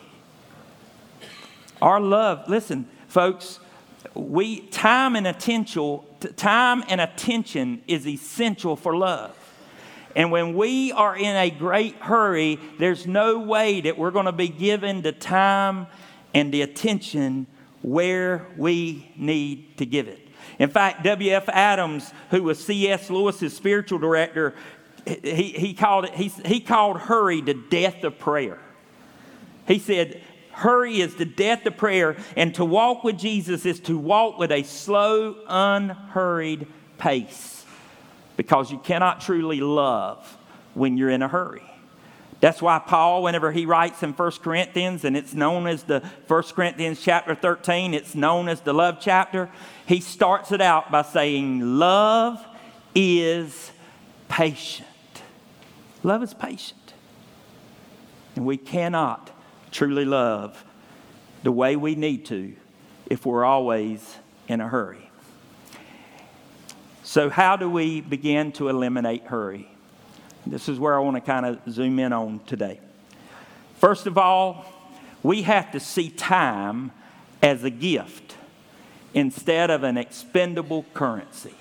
Our 1.82 2.00
love, 2.00 2.48
listen, 2.48 2.88
folks, 3.08 3.60
we 4.14 4.60
time 4.60 5.16
and 5.16 5.26
attention, 5.26 6.00
time 6.36 6.82
and 6.88 7.00
attention 7.00 7.82
is 7.86 8.06
essential 8.06 8.76
for 8.76 8.96
love. 8.96 9.36
And 10.14 10.30
when 10.30 10.54
we 10.54 10.92
are 10.92 11.14
in 11.14 11.36
a 11.36 11.50
great 11.50 11.96
hurry, 11.96 12.58
there's 12.78 13.06
no 13.06 13.38
way 13.38 13.82
that 13.82 13.98
we're 13.98 14.10
going 14.10 14.24
to 14.24 14.32
be 14.32 14.48
given 14.48 15.02
the 15.02 15.12
time 15.12 15.86
and 16.32 16.52
the 16.52 16.62
attention 16.62 17.46
where 17.82 18.46
we 18.56 19.12
need 19.16 19.76
to 19.76 19.84
give 19.84 20.08
it. 20.08 20.26
In 20.58 20.70
fact, 20.70 21.04
W.F. 21.04 21.50
Adams, 21.50 22.12
who 22.30 22.42
was 22.42 22.64
C.S. 22.64 23.10
Lewis's 23.10 23.54
spiritual 23.54 23.98
director, 23.98 24.54
he, 25.04 25.52
he, 25.52 25.74
called 25.74 26.06
it, 26.06 26.14
he, 26.14 26.28
he 26.46 26.60
called 26.60 26.98
hurry 26.98 27.42
the 27.42 27.54
death 27.54 28.02
of 28.02 28.18
prayer. 28.18 28.58
He 29.68 29.78
said, 29.78 30.22
Hurry 30.56 31.02
is 31.02 31.16
the 31.16 31.26
death 31.26 31.66
of 31.66 31.76
prayer, 31.76 32.16
and 32.34 32.54
to 32.54 32.64
walk 32.64 33.04
with 33.04 33.18
Jesus 33.18 33.66
is 33.66 33.78
to 33.80 33.98
walk 33.98 34.38
with 34.38 34.50
a 34.50 34.62
slow, 34.62 35.36
unhurried 35.46 36.66
pace 36.96 37.66
because 38.38 38.70
you 38.70 38.78
cannot 38.78 39.20
truly 39.20 39.60
love 39.60 40.38
when 40.72 40.96
you're 40.96 41.10
in 41.10 41.20
a 41.20 41.28
hurry. 41.28 41.62
That's 42.40 42.62
why 42.62 42.78
Paul, 42.78 43.22
whenever 43.22 43.52
he 43.52 43.66
writes 43.66 44.02
in 44.02 44.14
1 44.14 44.30
Corinthians, 44.42 45.04
and 45.04 45.14
it's 45.14 45.34
known 45.34 45.66
as 45.66 45.82
the 45.82 46.00
1 46.26 46.42
Corinthians 46.54 47.02
chapter 47.02 47.34
13, 47.34 47.92
it's 47.92 48.14
known 48.14 48.48
as 48.48 48.62
the 48.62 48.72
love 48.72 48.96
chapter, 48.98 49.50
he 49.84 50.00
starts 50.00 50.52
it 50.52 50.62
out 50.62 50.90
by 50.90 51.02
saying, 51.02 51.78
Love 51.78 52.42
is 52.94 53.72
patient. 54.30 54.88
Love 56.02 56.22
is 56.22 56.32
patient. 56.32 56.94
And 58.34 58.46
we 58.46 58.56
cannot 58.56 59.35
truly 59.76 60.06
love 60.06 60.64
the 61.42 61.52
way 61.52 61.76
we 61.76 61.94
need 61.94 62.24
to 62.24 62.56
if 63.10 63.26
we're 63.26 63.44
always 63.44 64.16
in 64.48 64.62
a 64.62 64.66
hurry. 64.66 65.10
So, 67.02 67.28
how 67.28 67.56
do 67.56 67.68
we 67.68 68.00
begin 68.00 68.52
to 68.52 68.70
eliminate 68.70 69.24
hurry? 69.24 69.68
This 70.46 70.70
is 70.70 70.80
where 70.80 70.96
I 70.96 71.00
want 71.00 71.16
to 71.16 71.20
kind 71.20 71.44
of 71.44 71.60
zoom 71.70 71.98
in 71.98 72.14
on 72.14 72.40
today. 72.46 72.80
First 73.76 74.06
of 74.06 74.16
all, 74.16 74.64
we 75.22 75.42
have 75.42 75.70
to 75.72 75.80
see 75.80 76.08
time 76.08 76.90
as 77.42 77.62
a 77.62 77.70
gift 77.70 78.34
instead 79.12 79.70
of 79.70 79.82
an 79.82 79.98
expendable 79.98 80.86
currency. 80.94 81.54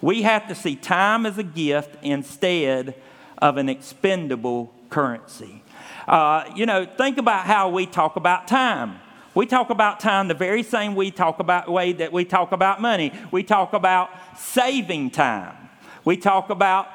We 0.00 0.22
have 0.22 0.46
to 0.46 0.54
see 0.54 0.76
time 0.76 1.26
as 1.26 1.36
a 1.36 1.42
gift 1.42 1.96
instead 2.00 2.94
of 3.38 3.56
an 3.56 3.68
expendable 3.68 4.72
currency. 4.88 5.63
Uh, 6.06 6.44
you 6.54 6.66
know, 6.66 6.84
think 6.84 7.18
about 7.18 7.46
how 7.46 7.68
we 7.68 7.86
talk 7.86 8.16
about 8.16 8.48
time. 8.48 9.00
We 9.34 9.46
talk 9.46 9.70
about 9.70 9.98
time 9.98 10.28
the 10.28 10.34
very 10.34 10.62
same 10.62 10.94
we 10.94 11.10
talk 11.10 11.40
about 11.40 11.68
way 11.68 11.92
that 11.92 12.12
we 12.12 12.24
talk 12.24 12.52
about 12.52 12.80
money. 12.80 13.12
We 13.32 13.42
talk 13.42 13.72
about 13.72 14.10
saving 14.38 15.10
time. 15.10 15.56
We 16.04 16.16
talk 16.16 16.50
about 16.50 16.86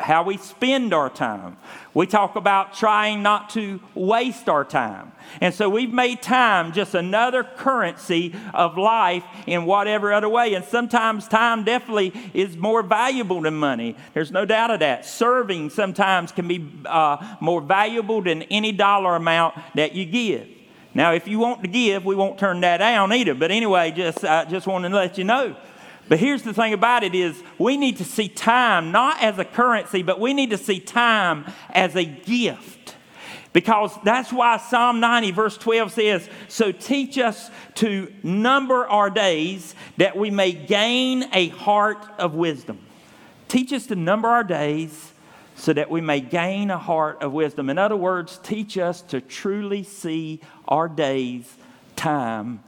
how 0.00 0.22
we 0.22 0.36
spend 0.36 0.94
our 0.94 1.10
time. 1.10 1.56
We 1.94 2.06
talk 2.06 2.36
about 2.36 2.74
trying 2.74 3.22
not 3.22 3.50
to 3.50 3.80
waste 3.94 4.48
our 4.48 4.64
time. 4.64 5.12
And 5.40 5.54
so 5.54 5.68
we've 5.68 5.92
made 5.92 6.22
time 6.22 6.72
just 6.72 6.94
another 6.94 7.44
currency 7.44 8.34
of 8.54 8.78
life 8.78 9.24
in 9.46 9.66
whatever 9.66 10.12
other 10.12 10.28
way. 10.28 10.54
And 10.54 10.64
sometimes 10.64 11.28
time 11.28 11.64
definitely 11.64 12.12
is 12.32 12.56
more 12.56 12.82
valuable 12.82 13.42
than 13.42 13.54
money. 13.54 13.96
There's 14.14 14.30
no 14.30 14.44
doubt 14.44 14.70
of 14.70 14.80
that. 14.80 15.04
Serving 15.04 15.70
sometimes 15.70 16.32
can 16.32 16.48
be 16.48 16.66
uh, 16.86 17.36
more 17.40 17.60
valuable 17.60 18.22
than 18.22 18.42
any 18.44 18.72
dollar 18.72 19.14
amount 19.16 19.54
that 19.74 19.94
you 19.94 20.06
give. 20.06 20.48
Now, 20.94 21.12
if 21.12 21.26
you 21.26 21.38
want 21.38 21.62
to 21.62 21.68
give, 21.68 22.04
we 22.04 22.14
won't 22.14 22.38
turn 22.38 22.60
that 22.60 22.78
down 22.78 23.12
either. 23.12 23.34
But 23.34 23.50
anyway, 23.50 23.92
just 23.92 24.24
I 24.24 24.44
just 24.44 24.66
wanted 24.66 24.90
to 24.90 24.96
let 24.96 25.16
you 25.16 25.24
know. 25.24 25.56
But 26.12 26.18
here's 26.18 26.42
the 26.42 26.52
thing 26.52 26.74
about 26.74 27.04
it 27.04 27.14
is 27.14 27.42
we 27.56 27.78
need 27.78 27.96
to 27.96 28.04
see 28.04 28.28
time 28.28 28.92
not 28.92 29.22
as 29.22 29.38
a 29.38 29.46
currency, 29.46 30.02
but 30.02 30.20
we 30.20 30.34
need 30.34 30.50
to 30.50 30.58
see 30.58 30.78
time 30.78 31.46
as 31.70 31.96
a 31.96 32.04
gift. 32.04 32.96
Because 33.54 33.98
that's 34.04 34.30
why 34.30 34.58
Psalm 34.58 35.00
90, 35.00 35.30
verse 35.30 35.56
12 35.56 35.90
says, 35.90 36.28
So 36.48 36.70
teach 36.70 37.16
us 37.16 37.50
to 37.76 38.12
number 38.22 38.86
our 38.88 39.08
days 39.08 39.74
that 39.96 40.14
we 40.14 40.30
may 40.30 40.52
gain 40.52 41.30
a 41.32 41.48
heart 41.48 42.04
of 42.18 42.34
wisdom. 42.34 42.78
Teach 43.48 43.72
us 43.72 43.86
to 43.86 43.96
number 43.96 44.28
our 44.28 44.44
days 44.44 45.12
so 45.54 45.72
that 45.72 45.90
we 45.90 46.02
may 46.02 46.20
gain 46.20 46.70
a 46.70 46.76
heart 46.76 47.22
of 47.22 47.32
wisdom. 47.32 47.70
In 47.70 47.78
other 47.78 47.96
words, 47.96 48.38
teach 48.42 48.76
us 48.76 49.00
to 49.00 49.22
truly 49.22 49.82
see 49.82 50.42
our 50.68 50.90
days, 50.90 51.56
time, 51.96 52.62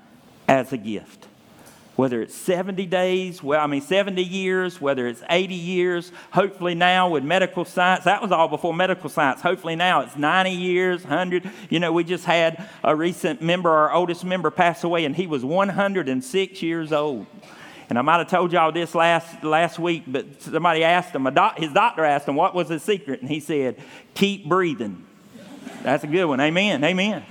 as 0.49 0.73
a 0.73 0.79
gift. 0.79 1.29
Whether 1.97 2.21
it's 2.21 2.35
70 2.35 2.87
days, 2.87 3.43
well, 3.43 3.61
I 3.61 3.67
mean, 3.67 3.81
70 3.81 4.23
years, 4.23 4.81
whether 4.81 5.07
it's 5.07 5.23
80 5.31 5.55
years, 5.55 6.11
hopefully 6.33 6.75
now 6.75 7.09
with 7.09 7.23
medical 7.23 7.65
science, 7.65 8.05
that 8.05 8.21
was 8.21 8.33
all 8.33 8.49
before 8.49 8.75
medical 8.75 9.09
science. 9.09 9.41
Hopefully 9.41 9.77
now 9.77 10.01
it's 10.01 10.17
90 10.17 10.51
years, 10.51 11.03
100. 11.03 11.49
You 11.71 11.79
know, 11.79 11.93
we 11.93 12.03
just 12.03 12.25
had 12.25 12.69
a 12.83 12.97
recent 12.97 13.43
member, 13.43 13.71
our 13.71 13.93
oldest 13.93 14.25
member, 14.25 14.51
pass 14.51 14.83
away, 14.83 15.05
and 15.05 15.15
he 15.15 15.27
was 15.27 15.45
106 15.45 16.63
years 16.63 16.93
old. 16.93 17.27
And 17.89 17.99
I 17.99 18.03
might 18.03 18.19
have 18.19 18.29
told 18.29 18.53
y'all 18.53 18.73
this 18.73 18.95
last, 18.95 19.45
last 19.45 19.79
week, 19.79 20.05
but 20.07 20.43
somebody 20.43 20.83
asked 20.83 21.15
him, 21.15 21.25
doc, 21.33 21.59
his 21.59 21.73
doctor 21.73 22.05
asked 22.05 22.27
him, 22.27 22.35
what 22.35 22.55
was 22.55 22.69
his 22.69 22.83
secret? 22.83 23.21
And 23.21 23.31
he 23.31 23.41
said, 23.41 23.77
keep 24.15 24.49
breathing. 24.49 25.05
That's 25.83 26.03
a 26.03 26.07
good 26.07 26.25
one. 26.25 26.41
Amen. 26.41 26.83
Amen. 26.83 27.25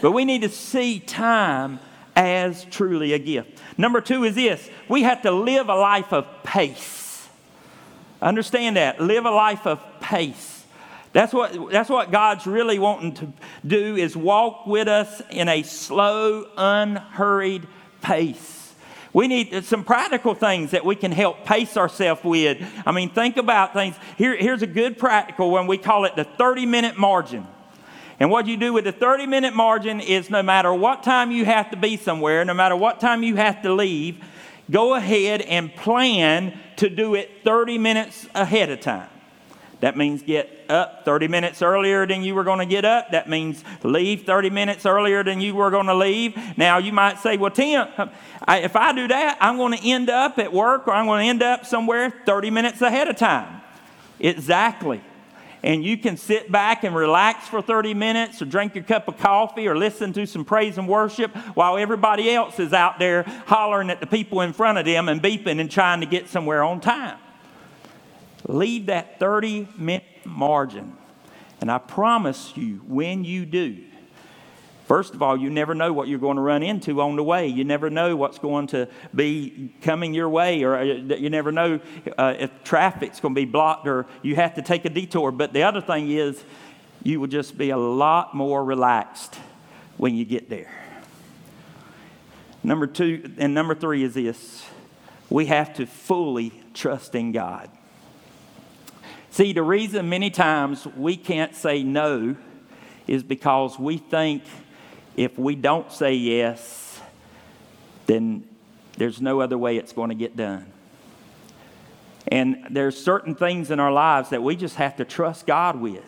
But 0.00 0.12
we 0.12 0.24
need 0.24 0.40
to 0.40 0.48
see 0.48 0.98
time 0.98 1.78
as 2.16 2.64
truly 2.66 3.12
a 3.12 3.18
gift. 3.18 3.60
Number 3.78 4.00
two 4.00 4.24
is 4.24 4.34
this 4.34 4.68
we 4.88 5.02
have 5.02 5.22
to 5.22 5.30
live 5.30 5.68
a 5.68 5.74
life 5.74 6.12
of 6.12 6.26
pace. 6.42 7.28
Understand 8.22 8.76
that. 8.76 9.00
Live 9.00 9.24
a 9.24 9.30
life 9.30 9.66
of 9.66 9.82
pace. 10.00 10.64
That's 11.12 11.32
what, 11.32 11.70
that's 11.70 11.90
what 11.90 12.12
God's 12.12 12.46
really 12.46 12.78
wanting 12.78 13.14
to 13.14 13.32
do 13.66 13.96
is 13.96 14.16
walk 14.16 14.66
with 14.66 14.86
us 14.86 15.20
in 15.30 15.48
a 15.48 15.62
slow, 15.62 16.46
unhurried 16.56 17.66
pace. 18.00 18.74
We 19.12 19.26
need 19.26 19.64
some 19.64 19.82
practical 19.82 20.34
things 20.34 20.70
that 20.70 20.84
we 20.84 20.94
can 20.94 21.10
help 21.10 21.44
pace 21.44 21.76
ourselves 21.76 22.22
with. 22.22 22.62
I 22.86 22.92
mean, 22.92 23.10
think 23.10 23.38
about 23.38 23.72
things. 23.72 23.96
Here, 24.16 24.36
here's 24.36 24.62
a 24.62 24.68
good 24.68 24.98
practical 24.98 25.50
one. 25.50 25.66
We 25.66 25.78
call 25.78 26.04
it 26.04 26.14
the 26.14 26.22
30 26.22 26.66
minute 26.66 26.96
margin. 26.96 27.46
And 28.20 28.30
what 28.30 28.46
you 28.46 28.58
do 28.58 28.74
with 28.74 28.84
the 28.84 28.92
30 28.92 29.26
minute 29.26 29.54
margin 29.54 29.98
is 29.98 30.28
no 30.28 30.42
matter 30.42 30.72
what 30.74 31.02
time 31.02 31.30
you 31.30 31.46
have 31.46 31.70
to 31.70 31.76
be 31.78 31.96
somewhere, 31.96 32.44
no 32.44 32.52
matter 32.52 32.76
what 32.76 33.00
time 33.00 33.22
you 33.22 33.36
have 33.36 33.62
to 33.62 33.72
leave, 33.72 34.22
go 34.70 34.94
ahead 34.94 35.40
and 35.40 35.74
plan 35.74 36.56
to 36.76 36.90
do 36.90 37.14
it 37.14 37.30
30 37.44 37.78
minutes 37.78 38.28
ahead 38.34 38.68
of 38.68 38.80
time. 38.80 39.08
That 39.80 39.96
means 39.96 40.20
get 40.20 40.66
up 40.68 41.06
30 41.06 41.28
minutes 41.28 41.62
earlier 41.62 42.06
than 42.06 42.22
you 42.22 42.34
were 42.34 42.44
going 42.44 42.58
to 42.58 42.66
get 42.66 42.84
up. 42.84 43.12
That 43.12 43.30
means 43.30 43.64
leave 43.82 44.26
30 44.26 44.50
minutes 44.50 44.84
earlier 44.84 45.24
than 45.24 45.40
you 45.40 45.54
were 45.54 45.70
going 45.70 45.86
to 45.86 45.94
leave. 45.94 46.36
Now, 46.58 46.76
you 46.76 46.92
might 46.92 47.18
say, 47.20 47.38
well, 47.38 47.50
Tim, 47.50 47.88
if 48.46 48.76
I 48.76 48.92
do 48.92 49.08
that, 49.08 49.38
I'm 49.40 49.56
going 49.56 49.78
to 49.78 49.88
end 49.88 50.10
up 50.10 50.38
at 50.38 50.52
work 50.52 50.86
or 50.86 50.92
I'm 50.92 51.06
going 51.06 51.24
to 51.24 51.30
end 51.30 51.42
up 51.42 51.64
somewhere 51.64 52.12
30 52.26 52.50
minutes 52.50 52.82
ahead 52.82 53.08
of 53.08 53.16
time. 53.16 53.62
Exactly 54.18 55.00
and 55.62 55.84
you 55.84 55.98
can 55.98 56.16
sit 56.16 56.50
back 56.50 56.84
and 56.84 56.94
relax 56.94 57.46
for 57.48 57.60
30 57.60 57.94
minutes 57.94 58.40
or 58.40 58.46
drink 58.46 58.74
your 58.74 58.84
cup 58.84 59.08
of 59.08 59.18
coffee 59.18 59.68
or 59.68 59.76
listen 59.76 60.12
to 60.14 60.26
some 60.26 60.44
praise 60.44 60.78
and 60.78 60.88
worship 60.88 61.36
while 61.54 61.76
everybody 61.76 62.30
else 62.30 62.58
is 62.58 62.72
out 62.72 62.98
there 62.98 63.24
hollering 63.46 63.90
at 63.90 64.00
the 64.00 64.06
people 64.06 64.40
in 64.40 64.52
front 64.52 64.78
of 64.78 64.84
them 64.84 65.08
and 65.08 65.22
beeping 65.22 65.60
and 65.60 65.70
trying 65.70 66.00
to 66.00 66.06
get 66.06 66.28
somewhere 66.28 66.62
on 66.62 66.80
time. 66.80 67.18
Leave 68.46 68.86
that 68.86 69.18
30 69.18 69.68
minute 69.76 70.04
margin. 70.24 70.96
And 71.60 71.70
I 71.70 71.78
promise 71.78 72.56
you, 72.56 72.76
when 72.86 73.24
you 73.24 73.44
do, 73.44 73.84
First 74.90 75.14
of 75.14 75.22
all, 75.22 75.36
you 75.36 75.50
never 75.50 75.72
know 75.72 75.92
what 75.92 76.08
you're 76.08 76.18
going 76.18 76.34
to 76.34 76.42
run 76.42 76.64
into 76.64 77.00
on 77.00 77.14
the 77.14 77.22
way. 77.22 77.46
You 77.46 77.62
never 77.62 77.90
know 77.90 78.16
what's 78.16 78.40
going 78.40 78.66
to 78.74 78.88
be 79.14 79.72
coming 79.82 80.14
your 80.14 80.28
way, 80.28 80.64
or 80.64 80.78
uh, 80.78 80.82
you 80.82 81.30
never 81.30 81.52
know 81.52 81.78
uh, 82.18 82.34
if 82.36 82.64
traffic's 82.64 83.20
going 83.20 83.32
to 83.32 83.40
be 83.40 83.44
blocked 83.44 83.86
or 83.86 84.06
you 84.22 84.34
have 84.34 84.56
to 84.56 84.62
take 84.62 84.84
a 84.86 84.88
detour. 84.88 85.30
But 85.30 85.52
the 85.52 85.62
other 85.62 85.80
thing 85.80 86.10
is, 86.10 86.42
you 87.04 87.20
will 87.20 87.28
just 87.28 87.56
be 87.56 87.70
a 87.70 87.76
lot 87.76 88.34
more 88.34 88.64
relaxed 88.64 89.36
when 89.96 90.16
you 90.16 90.24
get 90.24 90.50
there. 90.50 90.72
Number 92.64 92.88
two, 92.88 93.32
and 93.38 93.54
number 93.54 93.76
three 93.76 94.02
is 94.02 94.14
this 94.14 94.66
we 95.28 95.46
have 95.46 95.72
to 95.74 95.86
fully 95.86 96.52
trust 96.74 97.14
in 97.14 97.30
God. 97.30 97.70
See, 99.30 99.52
the 99.52 99.62
reason 99.62 100.08
many 100.08 100.30
times 100.30 100.84
we 100.96 101.16
can't 101.16 101.54
say 101.54 101.84
no 101.84 102.34
is 103.06 103.22
because 103.22 103.78
we 103.78 103.96
think 103.96 104.42
if 105.16 105.38
we 105.38 105.54
don't 105.54 105.90
say 105.92 106.14
yes, 106.14 107.00
then 108.06 108.48
there's 108.96 109.20
no 109.20 109.40
other 109.40 109.56
way 109.56 109.76
it's 109.76 109.92
going 109.92 110.10
to 110.10 110.14
get 110.14 110.36
done. 110.36 110.66
And 112.28 112.66
there's 112.70 113.02
certain 113.02 113.34
things 113.34 113.70
in 113.70 113.80
our 113.80 113.92
lives 113.92 114.30
that 114.30 114.42
we 114.42 114.56
just 114.56 114.76
have 114.76 114.96
to 114.96 115.04
trust 115.04 115.46
God 115.46 115.80
with. 115.80 116.04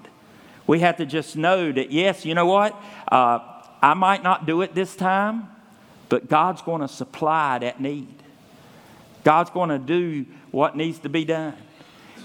We 0.67 0.81
have 0.81 0.99
to 0.99 1.07
just 1.07 1.37
know 1.37 1.73
that, 1.73 1.91
yes, 1.91 2.25
you 2.25 2.35
know 2.35 2.47
what? 2.47 2.81
Uh, 3.11 3.39
I 3.81 3.95
might 3.95 4.23
not 4.23 4.47
do 4.47 4.63
it 4.63 4.75
this 4.75 4.95
time, 4.95 5.49
but 6.09 6.29
God's 6.29 6.63
going 6.63 6.83
to 6.83 6.89
supply 6.89 7.59
that 7.59 7.81
need. 7.81 8.15
God's 9.25 9.51
going 9.51 9.71
to 9.71 9.79
do 9.79 10.27
what 10.51 10.77
needs 10.77 10.99
to 11.01 11.09
be 11.09 11.25
done. 11.25 11.57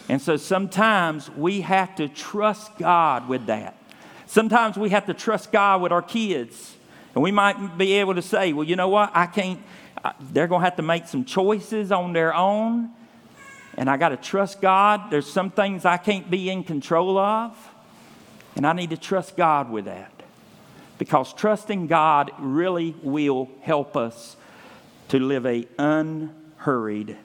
And 0.09 0.21
so 0.21 0.37
sometimes 0.37 1.29
we 1.29 1.61
have 1.61 1.95
to 1.95 2.07
trust 2.07 2.77
God 2.77 3.27
with 3.27 3.45
that. 3.47 3.76
Sometimes 4.27 4.77
we 4.77 4.89
have 4.89 5.05
to 5.05 5.13
trust 5.13 5.51
God 5.51 5.81
with 5.81 5.91
our 5.91 6.01
kids. 6.01 6.75
And 7.15 7.23
we 7.23 7.31
might 7.31 7.77
be 7.77 7.93
able 7.93 8.13
to 8.15 8.21
say, 8.21 8.53
well, 8.53 8.65
you 8.65 8.75
know 8.75 8.89
what? 8.89 9.11
I 9.15 9.25
can't, 9.25 9.59
they're 10.19 10.47
going 10.47 10.61
to 10.61 10.65
have 10.65 10.75
to 10.75 10.83
make 10.83 11.07
some 11.07 11.25
choices 11.25 11.91
on 11.91 12.13
their 12.13 12.35
own. 12.35 12.91
And 13.75 13.89
I 13.89 13.97
got 13.97 14.09
to 14.09 14.17
trust 14.17 14.61
God. 14.61 15.09
There's 15.09 15.31
some 15.31 15.49
things 15.49 15.85
I 15.85 15.97
can't 15.97 16.29
be 16.29 16.49
in 16.49 16.63
control 16.63 17.17
of. 17.17 17.57
And 18.55 18.67
I 18.67 18.73
need 18.73 18.89
to 18.89 18.97
trust 18.97 19.37
God 19.37 19.71
with 19.71 19.85
that. 19.85 20.11
Because 20.97 21.33
trusting 21.33 21.87
God 21.87 22.31
really 22.37 22.95
will 23.01 23.49
help 23.61 23.95
us 23.95 24.35
to 25.09 25.19
live 25.19 25.45
a 25.45 25.65
unhurried 25.77 27.15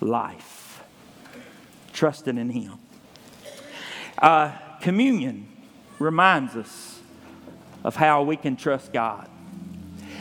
life. 0.00 0.84
Trusting 1.92 2.38
in 2.38 2.50
Him. 2.50 2.74
Uh, 4.16 4.52
communion 4.80 5.48
reminds 6.02 6.56
us 6.56 7.00
of 7.84 7.96
how 7.96 8.22
we 8.22 8.36
can 8.36 8.56
trust 8.56 8.92
God. 8.92 9.28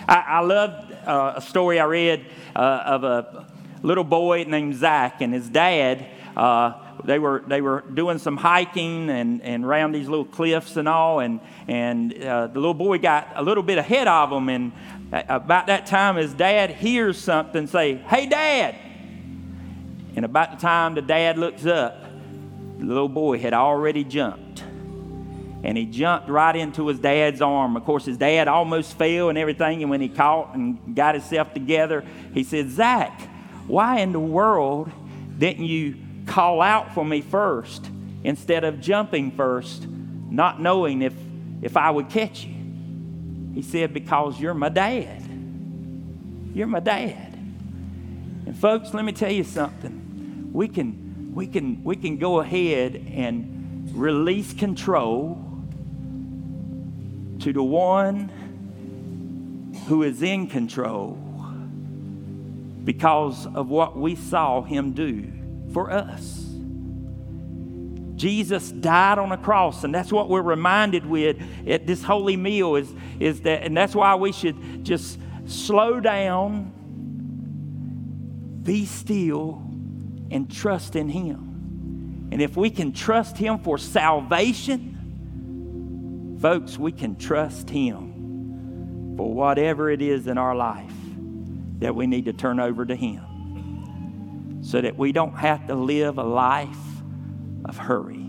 I, 0.07 0.15
I 0.27 0.39
love 0.41 0.91
uh, 1.05 1.33
a 1.37 1.41
story 1.41 1.79
I 1.79 1.85
read 1.85 2.25
uh, 2.55 2.59
of 2.59 3.03
a 3.03 3.47
little 3.83 4.03
boy 4.03 4.45
named 4.47 4.75
Zach 4.75 5.21
and 5.21 5.33
his 5.33 5.49
dad. 5.49 6.05
Uh, 6.35 6.73
they 7.03 7.19
were 7.19 7.43
they 7.47 7.61
were 7.61 7.81
doing 7.93 8.19
some 8.19 8.37
hiking 8.37 9.09
and, 9.09 9.41
and 9.41 9.65
around 9.65 9.93
these 9.93 10.07
little 10.07 10.25
cliffs 10.25 10.77
and 10.77 10.87
all, 10.87 11.19
and 11.19 11.39
and 11.67 12.13
uh, 12.23 12.47
the 12.47 12.59
little 12.59 12.73
boy 12.73 12.99
got 12.99 13.29
a 13.35 13.43
little 13.43 13.63
bit 13.63 13.77
ahead 13.77 14.07
of 14.07 14.29
them, 14.29 14.49
and 14.49 14.71
about 15.11 15.67
that 15.67 15.87
time, 15.87 16.15
his 16.15 16.33
dad 16.33 16.69
hears 16.69 17.17
something 17.17 17.67
say, 17.67 17.95
"Hey, 17.95 18.27
Dad!" 18.27 18.75
And 20.15 20.25
about 20.25 20.51
the 20.51 20.57
time 20.57 20.93
the 20.95 21.01
dad 21.01 21.37
looks 21.37 21.65
up, 21.65 22.03
the 22.77 22.85
little 22.85 23.09
boy 23.09 23.39
had 23.39 23.53
already 23.53 24.03
jumped 24.03 24.50
and 25.63 25.77
he 25.77 25.85
jumped 25.85 26.27
right 26.27 26.55
into 26.55 26.87
his 26.87 26.99
dad's 26.99 27.41
arm. 27.41 27.75
Of 27.77 27.85
course, 27.85 28.05
his 28.05 28.17
dad 28.17 28.47
almost 28.47 28.97
fell 28.97 29.29
and 29.29 29.37
everything, 29.37 29.81
and 29.81 29.89
when 29.89 30.01
he 30.01 30.09
caught 30.09 30.55
and 30.55 30.95
got 30.95 31.15
himself 31.15 31.53
together, 31.53 32.03
he 32.33 32.43
said, 32.43 32.69
Zach, 32.69 33.21
why 33.67 33.99
in 33.99 34.11
the 34.11 34.19
world 34.19 34.91
didn't 35.37 35.65
you 35.65 35.95
call 36.25 36.61
out 36.61 36.93
for 36.93 37.05
me 37.05 37.21
first 37.21 37.89
instead 38.23 38.63
of 38.63 38.81
jumping 38.81 39.31
first, 39.31 39.87
not 39.87 40.59
knowing 40.59 41.01
if, 41.01 41.13
if 41.61 41.77
I 41.77 41.91
would 41.91 42.09
catch 42.09 42.45
you? 42.45 42.55
He 43.53 43.61
said, 43.61 43.93
Because 43.93 44.39
you're 44.39 44.53
my 44.53 44.69
dad. 44.69 45.21
You're 46.53 46.67
my 46.67 46.79
dad. 46.79 47.33
And 47.33 48.57
folks, 48.57 48.93
let 48.93 49.05
me 49.05 49.11
tell 49.11 49.31
you 49.31 49.43
something. 49.43 50.49
We 50.51 50.67
can, 50.67 51.33
we 51.33 51.47
can, 51.47 51.83
we 51.83 51.95
can 51.95 52.17
go 52.17 52.39
ahead 52.39 52.95
and 52.95 53.91
release 53.93 54.53
control 54.53 55.50
to 57.41 57.53
the 57.53 57.63
one 57.63 58.29
who 59.87 60.03
is 60.03 60.21
in 60.21 60.47
control 60.47 61.17
because 62.83 63.47
of 63.47 63.69
what 63.69 63.97
we 63.97 64.15
saw 64.15 64.61
him 64.61 64.93
do 64.93 65.31
for 65.73 65.91
us. 65.91 66.47
Jesus 68.15 68.71
died 68.71 69.17
on 69.17 69.31
a 69.31 69.37
cross, 69.37 69.83
and 69.83 69.93
that's 69.93 70.11
what 70.11 70.29
we're 70.29 70.43
reminded 70.43 71.05
with 71.05 71.41
at 71.67 71.87
this 71.87 72.03
holy 72.03 72.37
meal 72.37 72.75
is, 72.75 72.93
is 73.19 73.41
that, 73.41 73.63
and 73.63 73.75
that's 73.75 73.95
why 73.95 74.13
we 74.13 74.31
should 74.31 74.83
just 74.83 75.19
slow 75.45 75.99
down, 75.99 76.71
be 78.61 78.85
still, 78.85 79.63
and 80.29 80.51
trust 80.51 80.95
in 80.95 81.09
Him. 81.09 82.29
And 82.31 82.41
if 82.41 82.55
we 82.55 82.69
can 82.69 82.93
trust 82.93 83.37
Him 83.37 83.57
for 83.57 83.79
salvation, 83.79 85.00
Folks, 86.41 86.77
we 86.77 86.91
can 86.91 87.15
trust 87.17 87.69
Him 87.69 89.15
for 89.15 89.31
whatever 89.31 89.91
it 89.91 90.01
is 90.01 90.25
in 90.25 90.39
our 90.39 90.55
life 90.55 90.91
that 91.77 91.93
we 91.93 92.07
need 92.07 92.25
to 92.25 92.33
turn 92.33 92.59
over 92.59 92.83
to 92.83 92.95
Him 92.95 94.59
so 94.63 94.81
that 94.81 94.97
we 94.97 95.11
don't 95.11 95.35
have 95.35 95.67
to 95.67 95.75
live 95.75 96.17
a 96.17 96.23
life 96.23 96.77
of 97.65 97.77
hurry. 97.77 98.25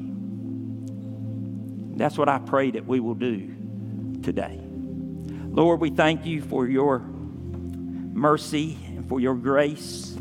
That's 1.97 2.19
what 2.19 2.29
I 2.29 2.39
pray 2.39 2.73
that 2.73 2.87
we 2.87 3.01
will 3.01 3.15
do 3.15 4.21
today. 4.23 4.61
Lord, 4.63 5.81
we 5.81 5.91
thank 5.91 6.27
you 6.27 6.43
for 6.43 6.67
your 6.67 6.99
mercy 6.99 8.79
and 8.89 9.09
for 9.09 9.21
your 9.21 9.35
grace. 9.35 10.17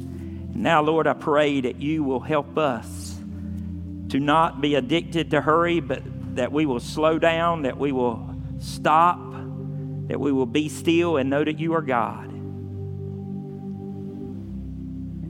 Now, 0.53 0.81
Lord, 0.81 1.07
I 1.07 1.13
pray 1.13 1.61
that 1.61 1.81
you 1.81 2.03
will 2.03 2.19
help 2.19 2.57
us 2.57 3.17
to 4.09 4.19
not 4.19 4.61
be 4.61 4.75
addicted 4.75 5.31
to 5.31 5.41
hurry, 5.41 5.79
but 5.79 6.03
that 6.35 6.51
we 6.51 6.65
will 6.65 6.79
slow 6.79 7.19
down, 7.19 7.63
that 7.63 7.77
we 7.77 7.91
will 7.91 8.35
stop, 8.59 9.19
that 10.07 10.19
we 10.19 10.31
will 10.31 10.45
be 10.45 10.69
still 10.69 11.17
and 11.17 11.29
know 11.29 11.43
that 11.43 11.59
you 11.59 11.73
are 11.73 11.81
God. 11.81 12.29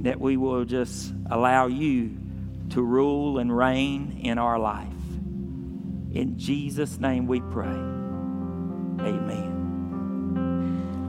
That 0.03 0.19
we 0.19 0.37
will 0.37 0.65
just 0.65 1.13
allow 1.29 1.67
you 1.67 2.17
to 2.71 2.81
rule 2.81 3.37
and 3.37 3.55
reign 3.55 4.21
in 4.23 4.37
our 4.37 4.57
life. 4.57 4.87
In 6.13 6.35
Jesus' 6.37 6.99
name 6.99 7.27
we 7.27 7.41
pray. 7.41 7.67
Amen. 7.67 9.50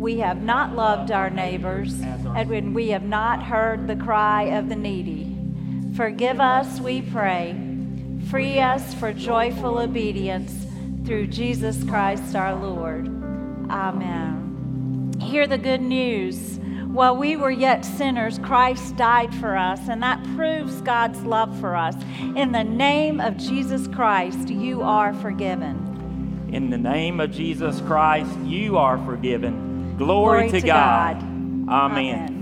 We 0.00 0.16
have 0.20 0.42
not 0.42 0.74
loved 0.74 1.10
our 1.10 1.28
neighbors, 1.28 2.00
and 2.00 2.48
when 2.48 2.72
we 2.72 2.88
have 2.88 3.02
not 3.02 3.42
heard 3.42 3.86
the 3.86 3.96
cry 3.96 4.44
of 4.44 4.70
the 4.70 4.74
needy. 4.74 5.36
Forgive 5.94 6.40
us, 6.40 6.80
we 6.80 7.02
pray. 7.02 7.54
Free 8.30 8.60
us 8.60 8.94
for 8.94 9.12
joyful 9.12 9.78
obedience 9.78 10.64
through 11.04 11.26
Jesus 11.26 11.84
Christ 11.84 12.34
our 12.34 12.54
Lord. 12.54 13.08
Amen. 13.68 15.12
Hear 15.20 15.46
the 15.46 15.58
good 15.58 15.82
news. 15.82 16.58
While 16.86 17.18
we 17.18 17.36
were 17.36 17.50
yet 17.50 17.84
sinners, 17.84 18.38
Christ 18.38 18.96
died 18.96 19.34
for 19.34 19.54
us, 19.54 19.80
and 19.86 20.02
that 20.02 20.24
proves 20.34 20.80
God's 20.80 21.20
love 21.24 21.54
for 21.60 21.76
us. 21.76 21.94
In 22.36 22.52
the 22.52 22.64
name 22.64 23.20
of 23.20 23.36
Jesus 23.36 23.86
Christ, 23.86 24.48
you 24.48 24.80
are 24.80 25.12
forgiven. 25.12 26.48
In 26.50 26.70
the 26.70 26.78
name 26.78 27.20
of 27.20 27.30
Jesus 27.30 27.82
Christ, 27.82 28.34
you 28.46 28.78
are 28.78 28.96
forgiven. 29.04 29.69
Glory, 30.00 30.48
Glory 30.48 30.60
to, 30.62 30.66
God. 30.66 31.20
God. 31.20 31.28
Amen. 31.68 32.16
Amen. 32.16 32.36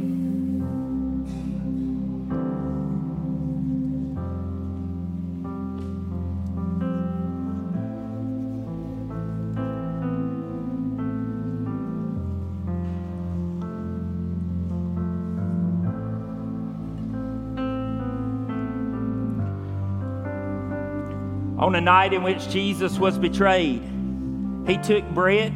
On 21.59 21.73
the 21.73 21.81
night 21.81 22.13
in 22.13 22.23
which 22.23 22.49
Jesus 22.51 23.01
was 23.01 23.19
betrayed, 23.19 23.83
he 24.65 24.77
took 24.79 25.05
bread, 25.11 25.53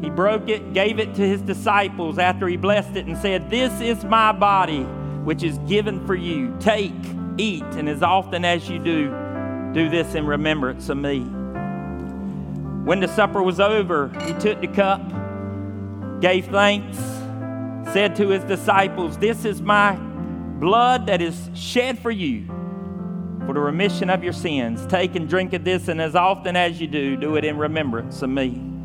he 0.00 0.10
broke 0.10 0.48
it, 0.48 0.72
gave 0.72 0.98
it 0.98 1.14
to 1.16 1.22
his 1.22 1.42
disciples 1.42 2.18
after 2.18 2.46
he 2.46 2.56
blessed 2.56 2.96
it, 2.96 3.06
and 3.06 3.16
said, 3.16 3.50
This 3.50 3.80
is 3.80 4.04
my 4.04 4.32
body, 4.32 4.82
which 5.24 5.42
is 5.42 5.58
given 5.58 6.06
for 6.06 6.14
you. 6.14 6.56
Take, 6.60 6.94
eat, 7.36 7.64
and 7.64 7.88
as 7.88 8.02
often 8.02 8.44
as 8.44 8.68
you 8.68 8.78
do, 8.78 9.08
do 9.72 9.90
this 9.90 10.14
in 10.14 10.24
remembrance 10.24 10.88
of 10.88 10.98
me. 10.98 11.20
When 12.84 13.00
the 13.00 13.08
supper 13.08 13.42
was 13.42 13.58
over, 13.58 14.08
he 14.24 14.32
took 14.34 14.60
the 14.60 14.68
cup, 14.68 15.02
gave 16.20 16.46
thanks, 16.46 16.96
said 17.92 18.14
to 18.16 18.28
his 18.28 18.44
disciples, 18.44 19.18
This 19.18 19.44
is 19.44 19.60
my 19.60 19.96
blood 19.96 21.06
that 21.06 21.20
is 21.20 21.50
shed 21.54 21.98
for 21.98 22.10
you 22.10 22.46
for 23.46 23.52
the 23.52 23.60
remission 23.60 24.10
of 24.10 24.22
your 24.22 24.32
sins. 24.32 24.86
Take 24.86 25.16
and 25.16 25.28
drink 25.28 25.52
of 25.54 25.64
this, 25.64 25.88
and 25.88 26.00
as 26.00 26.14
often 26.14 26.54
as 26.54 26.80
you 26.80 26.86
do, 26.86 27.16
do 27.16 27.36
it 27.36 27.44
in 27.44 27.58
remembrance 27.58 28.22
of 28.22 28.30
me. 28.30 28.77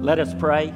Let 0.00 0.18
us 0.18 0.32
pray. 0.34 0.74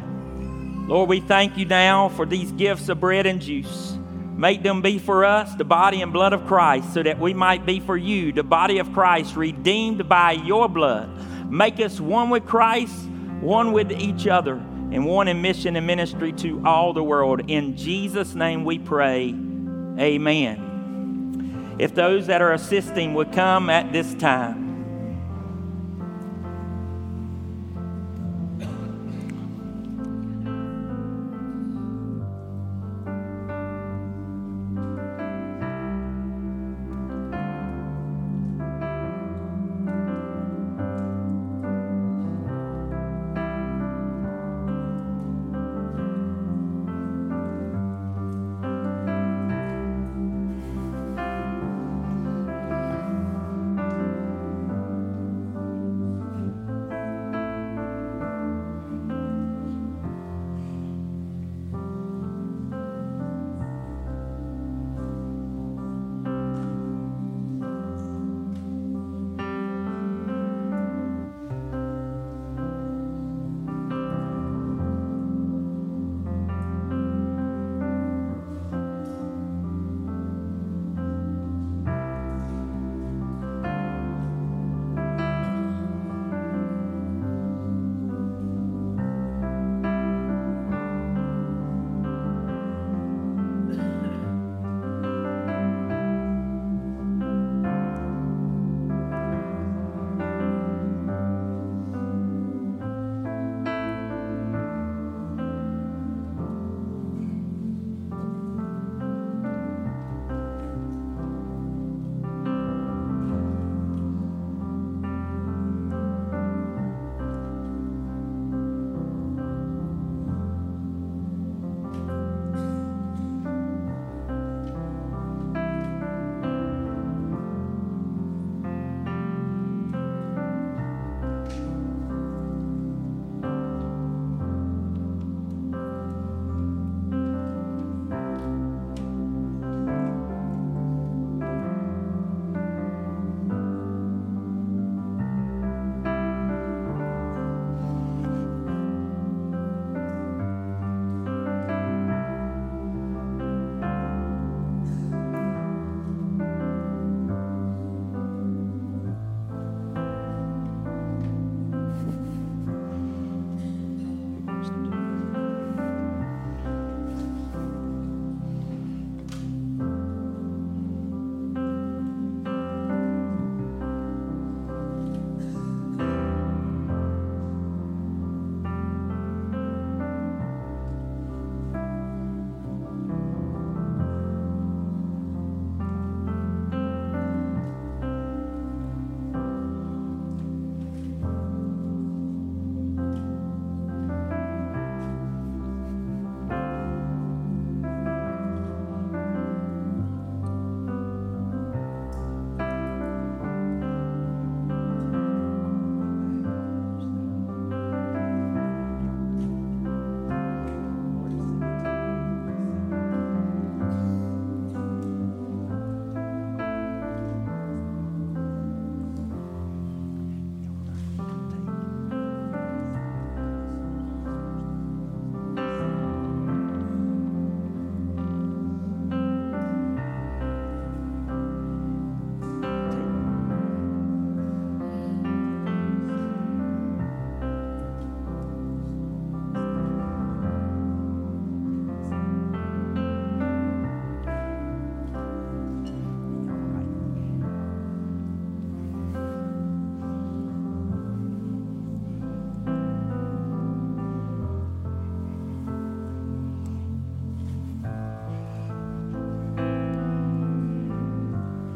Lord, 0.87 1.08
we 1.08 1.20
thank 1.20 1.56
you 1.56 1.64
now 1.64 2.10
for 2.10 2.26
these 2.26 2.52
gifts 2.52 2.90
of 2.90 3.00
bread 3.00 3.24
and 3.26 3.40
juice. 3.40 3.96
Make 4.37 4.62
them 4.62 4.82
be 4.82 4.98
for 4.98 5.24
us 5.24 5.54
the 5.54 5.64
body 5.64 6.02
and 6.02 6.12
blood 6.12 6.32
of 6.32 6.46
Christ, 6.46 6.92
so 6.92 7.02
that 7.02 7.18
we 7.18 7.32
might 7.32 7.64
be 7.64 7.80
for 7.80 7.96
you 7.96 8.32
the 8.32 8.42
body 8.42 8.78
of 8.78 8.92
Christ, 8.92 9.37
redeemed 9.37 10.08
by 10.08 10.32
your 10.32 10.68
blood. 10.68 11.08
Make 11.50 11.80
us 11.80 12.00
one 12.00 12.30
with 12.30 12.44
Christ, 12.44 13.06
one 13.40 13.72
with 13.72 13.92
each 13.92 14.26
other, 14.26 14.56
and 14.56 15.06
one 15.06 15.28
in 15.28 15.40
mission 15.40 15.76
and 15.76 15.87
ministry 15.87 16.32
to 16.32 16.62
all 16.66 16.92
the 16.92 17.02
world. 17.02 17.48
In 17.48 17.76
Jesus' 17.76 18.34
name 18.34 18.64
we 18.64 18.78
pray. 18.78 19.28
Amen. 19.98 21.76
If 21.78 21.94
those 21.94 22.26
that 22.26 22.42
are 22.42 22.52
assisting 22.52 23.14
would 23.14 23.32
come 23.32 23.70
at 23.70 23.92
this 23.92 24.14
time. 24.14 24.63